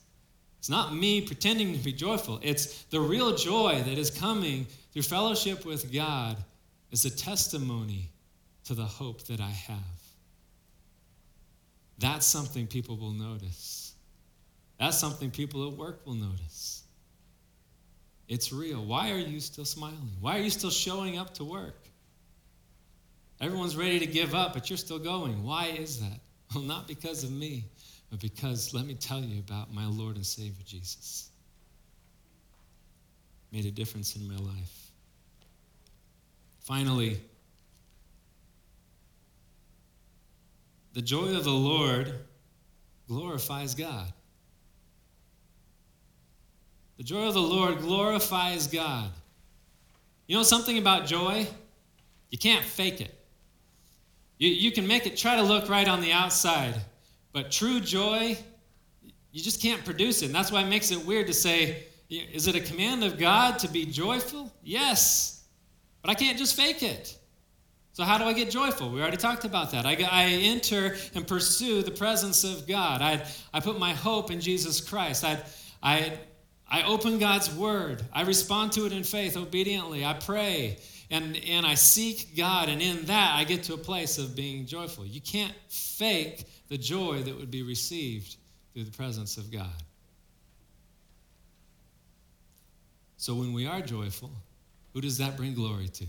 It's 0.59 0.71
not 0.71 0.95
me 0.95 1.21
pretending 1.21 1.75
to 1.75 1.79
be 1.79 1.93
joyful, 1.93 2.41
it's 2.43 2.85
the 2.85 3.01
real 3.01 3.37
joy 3.37 3.83
that 3.85 3.99
is 3.99 4.11
coming 4.11 4.67
through 4.91 5.03
fellowship 5.03 5.67
with 5.67 5.93
God 5.93 6.39
as 6.91 7.05
a 7.05 7.15
testimony 7.15 8.11
to 8.65 8.73
the 8.73 8.87
hope 8.87 9.25
that 9.25 9.41
I 9.41 9.51
have. 9.51 9.77
That's 11.99 12.25
something 12.25 12.67
people 12.67 12.97
will 12.97 13.13
notice. 13.13 13.93
That's 14.81 14.99
something 14.99 15.31
people 15.31 15.69
at 15.69 15.77
work 15.77 16.07
will 16.07 16.15
notice. 16.15 16.85
It's 18.27 18.55
real. 18.55 18.83
Why 18.83 19.11
are 19.11 19.19
you 19.19 19.39
still 19.39 19.67
smiling? 19.67 20.17
Why 20.19 20.39
are 20.39 20.43
you 20.43 20.49
still 20.49 20.71
showing 20.71 21.19
up 21.19 21.35
to 21.35 21.45
work? 21.45 21.77
Everyone's 23.39 23.77
ready 23.77 23.99
to 23.99 24.07
give 24.07 24.35
up, 24.35 24.55
but 24.55 24.71
you're 24.71 24.79
still 24.79 24.99
going. 24.99 25.45
Why 25.45 25.67
is 25.67 26.01
that? 26.01 26.21
Well, 26.55 26.63
not 26.63 26.87
because 26.87 27.25
of 27.25 27.33
me, 27.33 27.65
but 28.11 28.21
because 28.21 28.73
let 28.73 28.87
me 28.87 28.95
tell 28.95 29.21
you 29.21 29.41
about 29.41 29.75
my 29.75 29.87
Lord 29.87 30.17
and 30.17 30.25
Savior 30.25 30.63
Jesus. 30.65 31.31
Made 33.51 33.67
a 33.67 33.71
difference 33.71 34.15
in 34.15 34.29
my 34.29 34.37
life. 34.37 34.91
Finally, 36.61 37.21
the 40.93 41.03
joy 41.03 41.37
of 41.37 41.45
the 41.45 41.51
Lord 41.51 42.15
glorifies 43.09 43.75
God. 43.75 44.13
The 46.99 47.03
joy 47.03 47.27
of 47.27 47.35
the 47.35 47.41
Lord 47.41 47.79
glorifies 47.79 48.69
God. 48.69 49.11
You 50.29 50.37
know 50.37 50.45
something 50.45 50.79
about 50.79 51.07
joy? 51.07 51.47
You 52.31 52.39
can't 52.39 52.65
fake 52.65 53.01
it. 53.01 53.24
You, 54.39 54.49
you 54.49 54.73
can 54.73 54.87
make 54.87 55.07
it 55.07 55.17
try 55.17 55.37
to 55.37 55.43
look 55.43 55.69
right 55.69 55.89
on 55.89 56.01
the 56.01 56.13
outside, 56.13 56.75
but 57.33 57.51
true 57.51 57.81
joy, 57.81 58.37
you 59.33 59.43
just 59.43 59.61
can't 59.63 59.85
produce 59.85 60.23
it. 60.23 60.27
And 60.27 60.35
that's 60.35 60.53
why 60.53 60.63
it 60.63 60.69
makes 60.69 60.91
it 60.91 61.05
weird 61.05 61.27
to 61.29 61.35
say, 61.35 61.85
is 62.11 62.47
it 62.47 62.55
a 62.55 62.61
command 62.61 63.03
of 63.03 63.19
God 63.19 63.59
to 63.61 63.69
be 63.69 63.87
joyful? 63.87 64.53
Yes, 64.63 65.45
but 66.03 66.11
I 66.11 66.15
can't 66.15 66.39
just 66.39 66.57
fake 66.57 66.83
it. 66.83 67.19
So, 67.93 68.03
how 68.03 68.19
do 68.19 68.25
I 68.25 68.33
get 68.33 68.51
joyful? 68.51 68.91
We 68.91 69.01
already 69.01 69.17
talked 69.17 69.45
about 69.45 69.71
that. 69.71 69.87
I, 69.87 69.97
I 70.11 70.25
enter 70.25 70.97
and 71.15 71.27
pursue 71.27 71.83
the 71.83 71.93
presence 71.93 72.43
of 72.43 72.67
God. 72.67 73.01
I, 73.01 73.25
I 73.53 73.61
put 73.61 73.79
my 73.79 73.93
hope 73.93 74.33
in 74.33 74.41
Jesus 74.41 74.81
Christ. 74.81 75.25
I, 75.25 75.41
I, 75.81 76.19
I 76.69 76.83
open 76.83 77.19
God's 77.19 77.55
word. 77.55 78.03
I 78.13 78.23
respond 78.23 78.73
to 78.73 78.87
it 78.87 78.93
in 78.93 79.05
faith 79.05 79.37
obediently. 79.37 80.05
I 80.05 80.15
pray 80.15 80.79
and, 81.11 81.37
and 81.49 81.67
I 81.67 81.75
seek 81.75 82.37
God, 82.37 82.69
and 82.69 82.81
in 82.81 83.05
that 83.07 83.37
I 83.37 83.45
get 83.45 83.63
to 83.65 83.75
a 83.75 83.79
place 83.79 84.19
of 84.19 84.35
being 84.35 84.67
joyful. 84.67 85.05
You 85.05 85.21
can't 85.21 85.55
fake 85.69 86.45
the 86.69 86.79
joy 86.79 87.23
that 87.23 87.37
would 87.37 87.51
be 87.51 87.63
received 87.63 88.37
through 88.73 88.85
the 88.85 88.91
presence 88.91 89.37
of 89.37 89.53
God. 89.53 89.83
So 93.17 93.35
when 93.35 93.53
we 93.53 93.67
are 93.67 93.81
joyful, 93.81 94.31
who 94.93 95.01
does 95.01 95.19
that 95.19 95.37
bring 95.37 95.55
glory 95.55 95.89
to? 95.89 96.07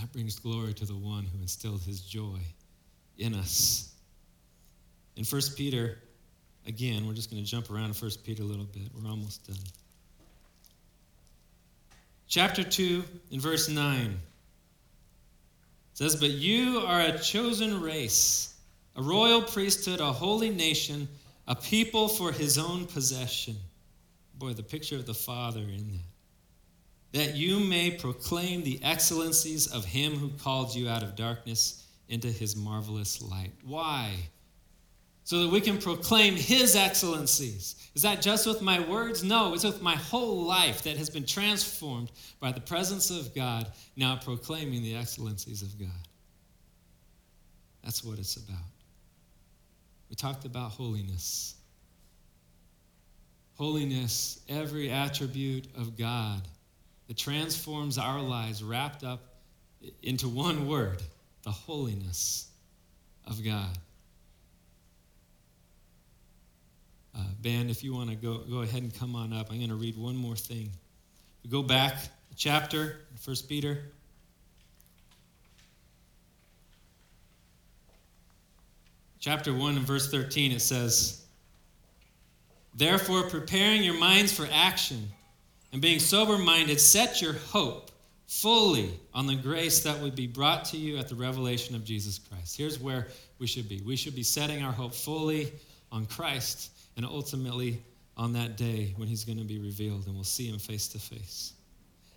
That 0.00 0.12
brings 0.12 0.38
glory 0.38 0.72
to 0.74 0.84
the 0.84 0.96
one 0.96 1.24
who 1.24 1.40
instilled 1.40 1.82
his 1.82 2.00
joy 2.00 2.38
in 3.18 3.34
us. 3.34 3.92
In 5.16 5.24
1 5.24 5.42
Peter, 5.56 5.98
again, 6.66 7.06
we're 7.06 7.14
just 7.14 7.30
going 7.30 7.42
to 7.42 7.48
jump 7.48 7.70
around 7.70 7.94
1 7.94 8.10
Peter 8.24 8.42
a 8.42 8.46
little 8.46 8.64
bit. 8.64 8.82
We're 8.94 9.10
almost 9.10 9.46
done 9.46 9.56
chapter 12.30 12.62
2 12.62 13.04
in 13.32 13.40
verse 13.40 13.68
9 13.68 14.18
says, 15.92 16.16
But 16.16 16.30
you 16.30 16.78
are 16.78 17.00
a 17.00 17.18
chosen 17.18 17.82
race, 17.82 18.54
a 18.96 19.02
royal 19.02 19.42
priesthood, 19.42 20.00
a 20.00 20.12
holy 20.12 20.48
nation, 20.48 21.08
a 21.48 21.56
people 21.56 22.08
for 22.08 22.32
his 22.32 22.56
own 22.56 22.86
possession. 22.86 23.56
Boy, 24.38 24.52
the 24.52 24.62
picture 24.62 24.96
of 24.96 25.06
the 25.06 25.12
Father 25.12 25.60
in 25.60 25.90
that. 25.90 26.06
That 27.12 27.36
you 27.36 27.58
may 27.58 27.90
proclaim 27.90 28.62
the 28.62 28.78
excellencies 28.84 29.66
of 29.66 29.84
him 29.84 30.12
who 30.12 30.30
called 30.38 30.74
you 30.74 30.88
out 30.88 31.02
of 31.02 31.16
darkness 31.16 31.84
into 32.08 32.28
his 32.28 32.54
marvelous 32.54 33.20
light. 33.20 33.50
Why? 33.64 34.14
So 35.24 35.42
that 35.42 35.50
we 35.50 35.60
can 35.60 35.78
proclaim 35.78 36.34
His 36.34 36.76
excellencies. 36.76 37.76
Is 37.94 38.02
that 38.02 38.22
just 38.22 38.46
with 38.46 38.62
my 38.62 38.80
words? 38.80 39.22
No, 39.22 39.54
it's 39.54 39.64
with 39.64 39.82
my 39.82 39.96
whole 39.96 40.44
life 40.44 40.82
that 40.82 40.96
has 40.96 41.10
been 41.10 41.26
transformed 41.26 42.10
by 42.38 42.52
the 42.52 42.60
presence 42.60 43.10
of 43.10 43.34
God, 43.34 43.70
now 43.96 44.16
proclaiming 44.16 44.82
the 44.82 44.96
excellencies 44.96 45.62
of 45.62 45.78
God. 45.78 45.88
That's 47.82 48.04
what 48.04 48.18
it's 48.18 48.36
about. 48.36 48.58
We 50.08 50.16
talked 50.16 50.44
about 50.44 50.72
holiness. 50.72 51.54
Holiness, 53.54 54.40
every 54.48 54.90
attribute 54.90 55.66
of 55.76 55.96
God 55.96 56.42
that 57.08 57.16
transforms 57.16 57.98
our 57.98 58.20
lives, 58.20 58.62
wrapped 58.62 59.04
up 59.04 59.20
into 60.02 60.28
one 60.28 60.66
word 60.66 61.02
the 61.42 61.50
holiness 61.50 62.48
of 63.26 63.44
God. 63.44 63.78
Band, 67.42 67.70
if 67.70 67.82
you 67.82 67.94
want 67.94 68.10
to 68.10 68.16
go, 68.16 68.38
go 68.38 68.62
ahead 68.62 68.82
and 68.82 68.94
come 68.94 69.14
on 69.14 69.32
up, 69.32 69.50
I'm 69.50 69.58
going 69.58 69.70
to 69.70 69.74
read 69.74 69.96
one 69.96 70.16
more 70.16 70.36
thing. 70.36 70.70
We 71.42 71.50
go 71.50 71.62
back 71.62 71.94
a 72.30 72.34
chapter, 72.36 73.00
1 73.24 73.36
Peter. 73.48 73.78
Chapter 79.18 79.52
1 79.52 79.76
and 79.76 79.86
verse 79.86 80.10
13, 80.10 80.52
it 80.52 80.62
says, 80.62 81.24
Therefore, 82.74 83.28
preparing 83.28 83.82
your 83.82 83.98
minds 83.98 84.32
for 84.32 84.48
action 84.52 85.08
and 85.72 85.82
being 85.82 85.98
sober 85.98 86.38
minded, 86.38 86.80
set 86.80 87.20
your 87.20 87.34
hope 87.34 87.90
fully 88.26 88.90
on 89.12 89.26
the 89.26 89.34
grace 89.34 89.82
that 89.82 89.98
would 90.00 90.14
be 90.14 90.26
brought 90.26 90.64
to 90.64 90.76
you 90.76 90.96
at 90.96 91.08
the 91.08 91.14
revelation 91.14 91.74
of 91.74 91.84
Jesus 91.84 92.18
Christ. 92.18 92.56
Here's 92.56 92.78
where 92.78 93.08
we 93.38 93.46
should 93.46 93.68
be 93.68 93.80
we 93.84 93.96
should 93.96 94.14
be 94.14 94.22
setting 94.22 94.62
our 94.62 94.72
hope 94.72 94.94
fully 94.94 95.52
on 95.90 96.06
Christ 96.06 96.70
and 96.96 97.06
ultimately 97.06 97.82
on 98.16 98.32
that 98.34 98.56
day 98.56 98.92
when 98.96 99.08
he's 99.08 99.24
going 99.24 99.38
to 99.38 99.44
be 99.44 99.58
revealed 99.58 100.06
and 100.06 100.14
we'll 100.14 100.24
see 100.24 100.48
him 100.48 100.58
face 100.58 100.88
to 100.88 100.98
face. 100.98 101.54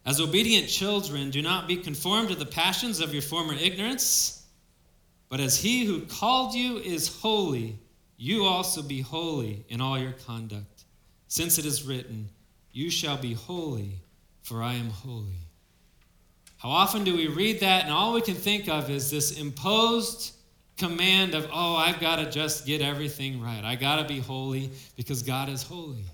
As 0.05 0.19
obedient 0.19 0.67
children, 0.67 1.29
do 1.29 1.41
not 1.41 1.67
be 1.67 1.77
conformed 1.77 2.29
to 2.29 2.35
the 2.35 2.45
passions 2.45 2.99
of 2.99 3.13
your 3.13 3.21
former 3.21 3.53
ignorance, 3.53 4.45
but 5.29 5.39
as 5.39 5.57
he 5.57 5.85
who 5.85 6.01
called 6.01 6.53
you 6.53 6.77
is 6.77 7.21
holy, 7.21 7.79
you 8.17 8.43
also 8.43 8.81
be 8.81 9.01
holy 9.01 9.65
in 9.69 9.79
all 9.81 9.97
your 9.97 10.11
conduct, 10.11 10.83
since 11.27 11.57
it 11.57 11.65
is 11.65 11.83
written, 11.83 12.29
You 12.73 12.89
shall 12.89 13.17
be 13.17 13.33
holy, 13.33 14.01
for 14.41 14.61
I 14.61 14.73
am 14.73 14.89
holy. 14.89 15.47
How 16.57 16.69
often 16.69 17.03
do 17.03 17.15
we 17.15 17.27
read 17.27 17.61
that 17.61 17.83
and 17.83 17.93
all 17.93 18.13
we 18.13 18.21
can 18.21 18.35
think 18.35 18.69
of 18.69 18.89
is 18.89 19.09
this 19.09 19.39
imposed 19.39 20.33
command 20.77 21.35
of, 21.35 21.47
oh, 21.51 21.75
I've 21.75 21.99
got 21.99 22.17
to 22.17 22.29
just 22.29 22.65
get 22.65 22.81
everything 22.81 23.41
right. 23.41 23.63
I 23.63 23.75
got 23.75 23.97
to 23.97 24.07
be 24.07 24.19
holy 24.19 24.71
because 24.95 25.21
God 25.21 25.49
is 25.49 25.63
holy. 25.63 26.05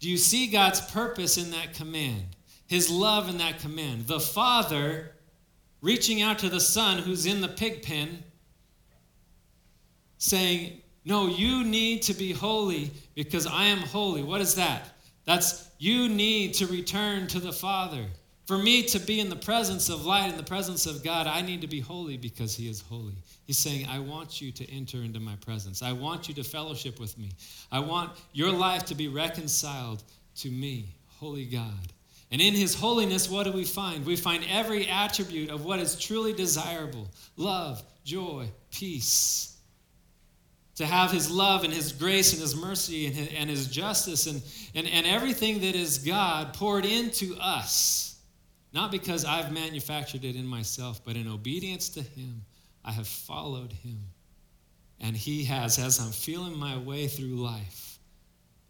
Do 0.00 0.10
you 0.10 0.16
see 0.16 0.46
God's 0.46 0.80
purpose 0.92 1.38
in 1.38 1.50
that 1.52 1.74
command? 1.74 2.24
His 2.66 2.90
love 2.90 3.28
in 3.28 3.38
that 3.38 3.58
command. 3.58 4.06
The 4.06 4.20
Father 4.20 5.12
reaching 5.80 6.22
out 6.22 6.38
to 6.38 6.48
the 6.48 6.60
Son 6.60 6.98
who's 6.98 7.26
in 7.26 7.40
the 7.40 7.48
pig 7.48 7.82
pen, 7.82 8.22
saying, 10.18 10.80
No, 11.04 11.28
you 11.28 11.62
need 11.62 12.02
to 12.02 12.14
be 12.14 12.32
holy 12.32 12.90
because 13.14 13.46
I 13.46 13.64
am 13.66 13.78
holy. 13.78 14.22
What 14.22 14.40
is 14.40 14.54
that? 14.54 14.94
That's 15.26 15.68
you 15.78 16.08
need 16.08 16.54
to 16.54 16.66
return 16.66 17.26
to 17.28 17.38
the 17.38 17.52
Father. 17.52 18.06
For 18.46 18.58
me 18.58 18.82
to 18.84 18.98
be 18.98 19.20
in 19.20 19.30
the 19.30 19.36
presence 19.36 19.88
of 19.88 20.04
light, 20.04 20.30
in 20.30 20.36
the 20.36 20.42
presence 20.42 20.84
of 20.84 21.02
God, 21.02 21.26
I 21.26 21.40
need 21.40 21.62
to 21.62 21.66
be 21.66 21.80
holy 21.80 22.18
because 22.18 22.54
He 22.54 22.68
is 22.68 22.82
holy. 22.82 23.14
He's 23.46 23.56
saying, 23.56 23.86
I 23.88 24.00
want 24.00 24.40
you 24.40 24.52
to 24.52 24.70
enter 24.70 24.98
into 24.98 25.18
my 25.18 25.36
presence. 25.36 25.82
I 25.82 25.92
want 25.92 26.28
you 26.28 26.34
to 26.34 26.44
fellowship 26.44 27.00
with 27.00 27.16
me. 27.16 27.30
I 27.72 27.78
want 27.78 28.12
your 28.32 28.50
life 28.50 28.84
to 28.86 28.94
be 28.94 29.08
reconciled 29.08 30.02
to 30.36 30.50
me, 30.50 30.94
holy 31.18 31.46
God. 31.46 31.92
And 32.30 32.42
in 32.42 32.54
his 32.54 32.74
holiness, 32.74 33.30
what 33.30 33.44
do 33.44 33.52
we 33.52 33.64
find? 33.64 34.04
We 34.04 34.16
find 34.16 34.44
every 34.50 34.88
attribute 34.88 35.50
of 35.50 35.64
what 35.64 35.78
is 35.78 35.98
truly 35.98 36.32
desirable 36.32 37.08
love, 37.36 37.82
joy, 38.04 38.48
peace. 38.70 39.56
To 40.76 40.86
have 40.86 41.12
his 41.12 41.30
love 41.30 41.62
and 41.62 41.72
his 41.72 41.92
grace 41.92 42.32
and 42.32 42.42
his 42.42 42.56
mercy 42.56 43.06
and 43.06 43.14
his, 43.14 43.28
and 43.38 43.48
his 43.48 43.68
justice 43.68 44.26
and, 44.26 44.42
and, 44.74 44.88
and 44.88 45.06
everything 45.06 45.60
that 45.60 45.76
is 45.76 45.98
God 45.98 46.52
poured 46.52 46.84
into 46.84 47.36
us. 47.40 48.13
Not 48.74 48.90
because 48.90 49.24
I've 49.24 49.52
manufactured 49.52 50.24
it 50.24 50.34
in 50.34 50.44
myself, 50.44 51.00
but 51.04 51.14
in 51.14 51.28
obedience 51.28 51.88
to 51.90 52.02
him, 52.02 52.44
I 52.84 52.90
have 52.90 53.06
followed 53.06 53.72
him. 53.72 54.00
And 55.00 55.16
he 55.16 55.44
has, 55.44 55.78
as 55.78 56.00
I'm 56.00 56.10
feeling 56.10 56.58
my 56.58 56.76
way 56.78 57.06
through 57.06 57.36
life, 57.36 58.00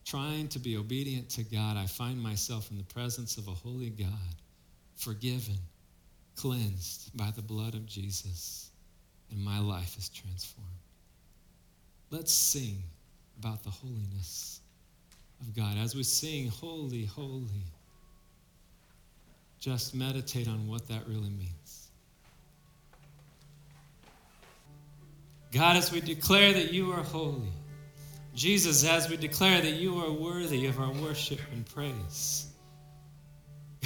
trying 0.05 0.48
to 0.48 0.59
be 0.59 0.76
obedient 0.76 1.30
to 1.30 1.42
God, 1.42 1.78
I 1.78 1.86
find 1.86 2.22
myself 2.22 2.70
in 2.70 2.76
the 2.76 2.84
presence 2.84 3.38
of 3.38 3.48
a 3.48 3.52
holy 3.52 3.88
God, 3.88 4.09
forgiven, 4.94 5.59
cleansed 6.36 7.16
by 7.16 7.30
the 7.34 7.42
blood 7.42 7.74
of 7.74 7.86
Jesus, 7.86 8.70
and 9.30 9.42
my 9.42 9.59
life 9.59 9.96
is 9.96 10.11
transformed. 10.11 10.68
Let's 12.11 12.32
sing 12.32 12.82
about 13.38 13.64
the 13.64 13.70
holiness 13.70 14.61
of 15.40 15.57
God. 15.57 15.78
As 15.78 15.94
we 15.94 16.02
sing, 16.02 16.48
Holy, 16.48 17.07
Holy, 17.07 17.64
just 19.64 19.94
meditate 19.94 20.46
on 20.46 20.68
what 20.68 20.86
that 20.88 21.08
really 21.08 21.30
means. 21.30 21.88
God, 25.52 25.76
as 25.76 25.90
we 25.90 26.02
declare 26.02 26.52
that 26.52 26.70
you 26.70 26.92
are 26.92 27.02
holy, 27.02 27.48
Jesus, 28.34 28.84
as 28.84 29.08
we 29.08 29.16
declare 29.16 29.62
that 29.62 29.72
you 29.72 29.98
are 30.04 30.12
worthy 30.12 30.66
of 30.66 30.78
our 30.78 30.92
worship 30.92 31.38
and 31.50 31.64
praise, 31.64 32.48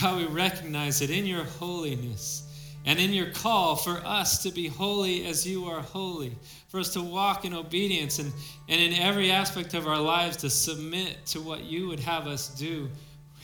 God, 0.01 0.17
we 0.17 0.27
recognize 0.27 0.99
that 0.99 1.11
in 1.11 1.25
your 1.25 1.45
holiness 1.45 2.43
and 2.85 2.99
in 2.99 3.13
your 3.13 3.31
call 3.31 3.77
for 3.77 4.05
us 4.05 4.43
to 4.43 4.51
be 4.51 4.67
holy 4.67 5.27
as 5.27 5.47
you 5.47 5.67
are 5.67 5.81
holy, 5.81 6.37
for 6.67 6.81
us 6.81 6.93
to 6.95 7.01
walk 7.01 7.45
in 7.45 7.55
obedience 7.55 8.19
and, 8.19 8.33
and 8.69 8.81
in 8.81 8.95
every 8.95 9.31
aspect 9.31 9.75
of 9.75 9.87
our 9.87 10.01
lives 10.01 10.39
to 10.39 10.51
submit 10.51 11.25
to 11.27 11.41
what 11.41 11.63
you 11.63 11.87
would 11.87 12.01
have 12.01 12.27
us 12.27 12.49
do, 12.49 12.89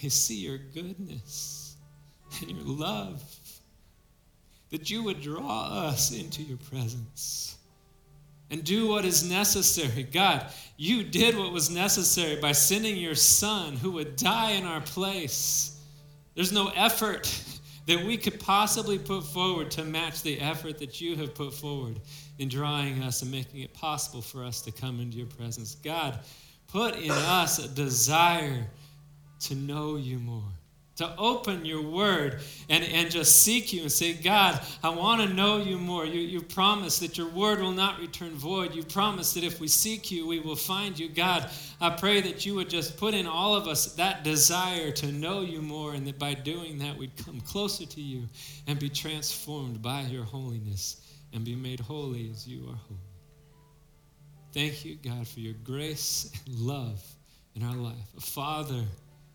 we 0.02 0.08
see 0.08 0.40
your 0.40 0.58
goodness 0.58 1.53
and 2.42 2.50
your 2.50 2.64
love, 2.64 3.22
that 4.70 4.90
you 4.90 5.02
would 5.04 5.20
draw 5.20 5.68
us 5.88 6.12
into 6.12 6.42
your 6.42 6.58
presence 6.58 7.56
and 8.50 8.64
do 8.64 8.88
what 8.88 9.04
is 9.04 9.28
necessary. 9.28 10.02
God, 10.02 10.46
you 10.76 11.02
did 11.02 11.36
what 11.36 11.52
was 11.52 11.70
necessary 11.70 12.40
by 12.40 12.52
sending 12.52 12.96
your 12.96 13.14
son 13.14 13.76
who 13.76 13.92
would 13.92 14.16
die 14.16 14.52
in 14.52 14.64
our 14.64 14.80
place. 14.80 15.80
There's 16.34 16.52
no 16.52 16.68
effort 16.74 17.32
that 17.86 18.04
we 18.04 18.16
could 18.16 18.40
possibly 18.40 18.98
put 18.98 19.24
forward 19.24 19.70
to 19.72 19.84
match 19.84 20.22
the 20.22 20.40
effort 20.40 20.78
that 20.78 21.00
you 21.00 21.16
have 21.16 21.34
put 21.34 21.52
forward 21.52 22.00
in 22.38 22.48
drawing 22.48 23.02
us 23.02 23.22
and 23.22 23.30
making 23.30 23.60
it 23.60 23.72
possible 23.74 24.22
for 24.22 24.42
us 24.42 24.62
to 24.62 24.72
come 24.72 25.00
into 25.00 25.18
your 25.18 25.26
presence. 25.26 25.76
God, 25.76 26.18
put 26.68 26.96
in 26.96 27.10
us 27.10 27.64
a 27.64 27.68
desire 27.68 28.66
to 29.40 29.54
know 29.54 29.96
you 29.96 30.18
more 30.18 30.42
to 30.96 31.16
open 31.18 31.64
your 31.64 31.82
word 31.82 32.40
and, 32.68 32.84
and 32.84 33.10
just 33.10 33.42
seek 33.42 33.72
you 33.72 33.82
and 33.82 33.90
say, 33.90 34.12
God, 34.12 34.60
I 34.82 34.90
want 34.90 35.22
to 35.22 35.34
know 35.34 35.56
you 35.56 35.76
more. 35.76 36.06
You, 36.06 36.20
you 36.20 36.40
promise 36.40 37.00
that 37.00 37.18
your 37.18 37.28
word 37.28 37.60
will 37.60 37.72
not 37.72 37.98
return 37.98 38.30
void. 38.30 38.74
You 38.74 38.84
promise 38.84 39.34
that 39.34 39.42
if 39.42 39.58
we 39.58 39.66
seek 39.66 40.12
you, 40.12 40.26
we 40.26 40.38
will 40.38 40.54
find 40.54 40.96
you. 40.96 41.08
God, 41.08 41.50
I 41.80 41.90
pray 41.90 42.20
that 42.20 42.46
you 42.46 42.54
would 42.54 42.70
just 42.70 42.96
put 42.96 43.12
in 43.12 43.26
all 43.26 43.56
of 43.56 43.66
us 43.66 43.94
that 43.94 44.22
desire 44.22 44.92
to 44.92 45.10
know 45.10 45.40
you 45.40 45.60
more 45.60 45.94
and 45.94 46.06
that 46.06 46.18
by 46.18 46.34
doing 46.34 46.78
that, 46.78 46.96
we'd 46.96 47.16
come 47.16 47.40
closer 47.40 47.86
to 47.86 48.00
you 48.00 48.22
and 48.68 48.78
be 48.78 48.88
transformed 48.88 49.82
by 49.82 50.02
your 50.02 50.24
holiness 50.24 51.00
and 51.32 51.44
be 51.44 51.56
made 51.56 51.80
holy 51.80 52.30
as 52.30 52.46
you 52.46 52.62
are 52.68 52.76
holy. 52.76 53.00
Thank 54.52 54.84
you, 54.84 54.94
God, 54.94 55.26
for 55.26 55.40
your 55.40 55.54
grace 55.64 56.30
and 56.46 56.56
love 56.60 57.02
in 57.56 57.64
our 57.64 57.74
life. 57.74 57.94
A 58.16 58.20
Father 58.20 58.84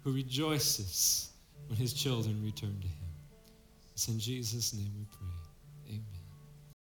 who 0.05 0.13
rejoices 0.13 1.28
when 1.69 1.77
his 1.77 1.93
children 1.93 2.41
return 2.43 2.75
to 2.81 2.87
him. 2.87 3.07
It's 3.93 4.07
in 4.07 4.19
Jesus' 4.19 4.73
name 4.73 4.91
we 4.97 5.05
pray. 5.17 5.18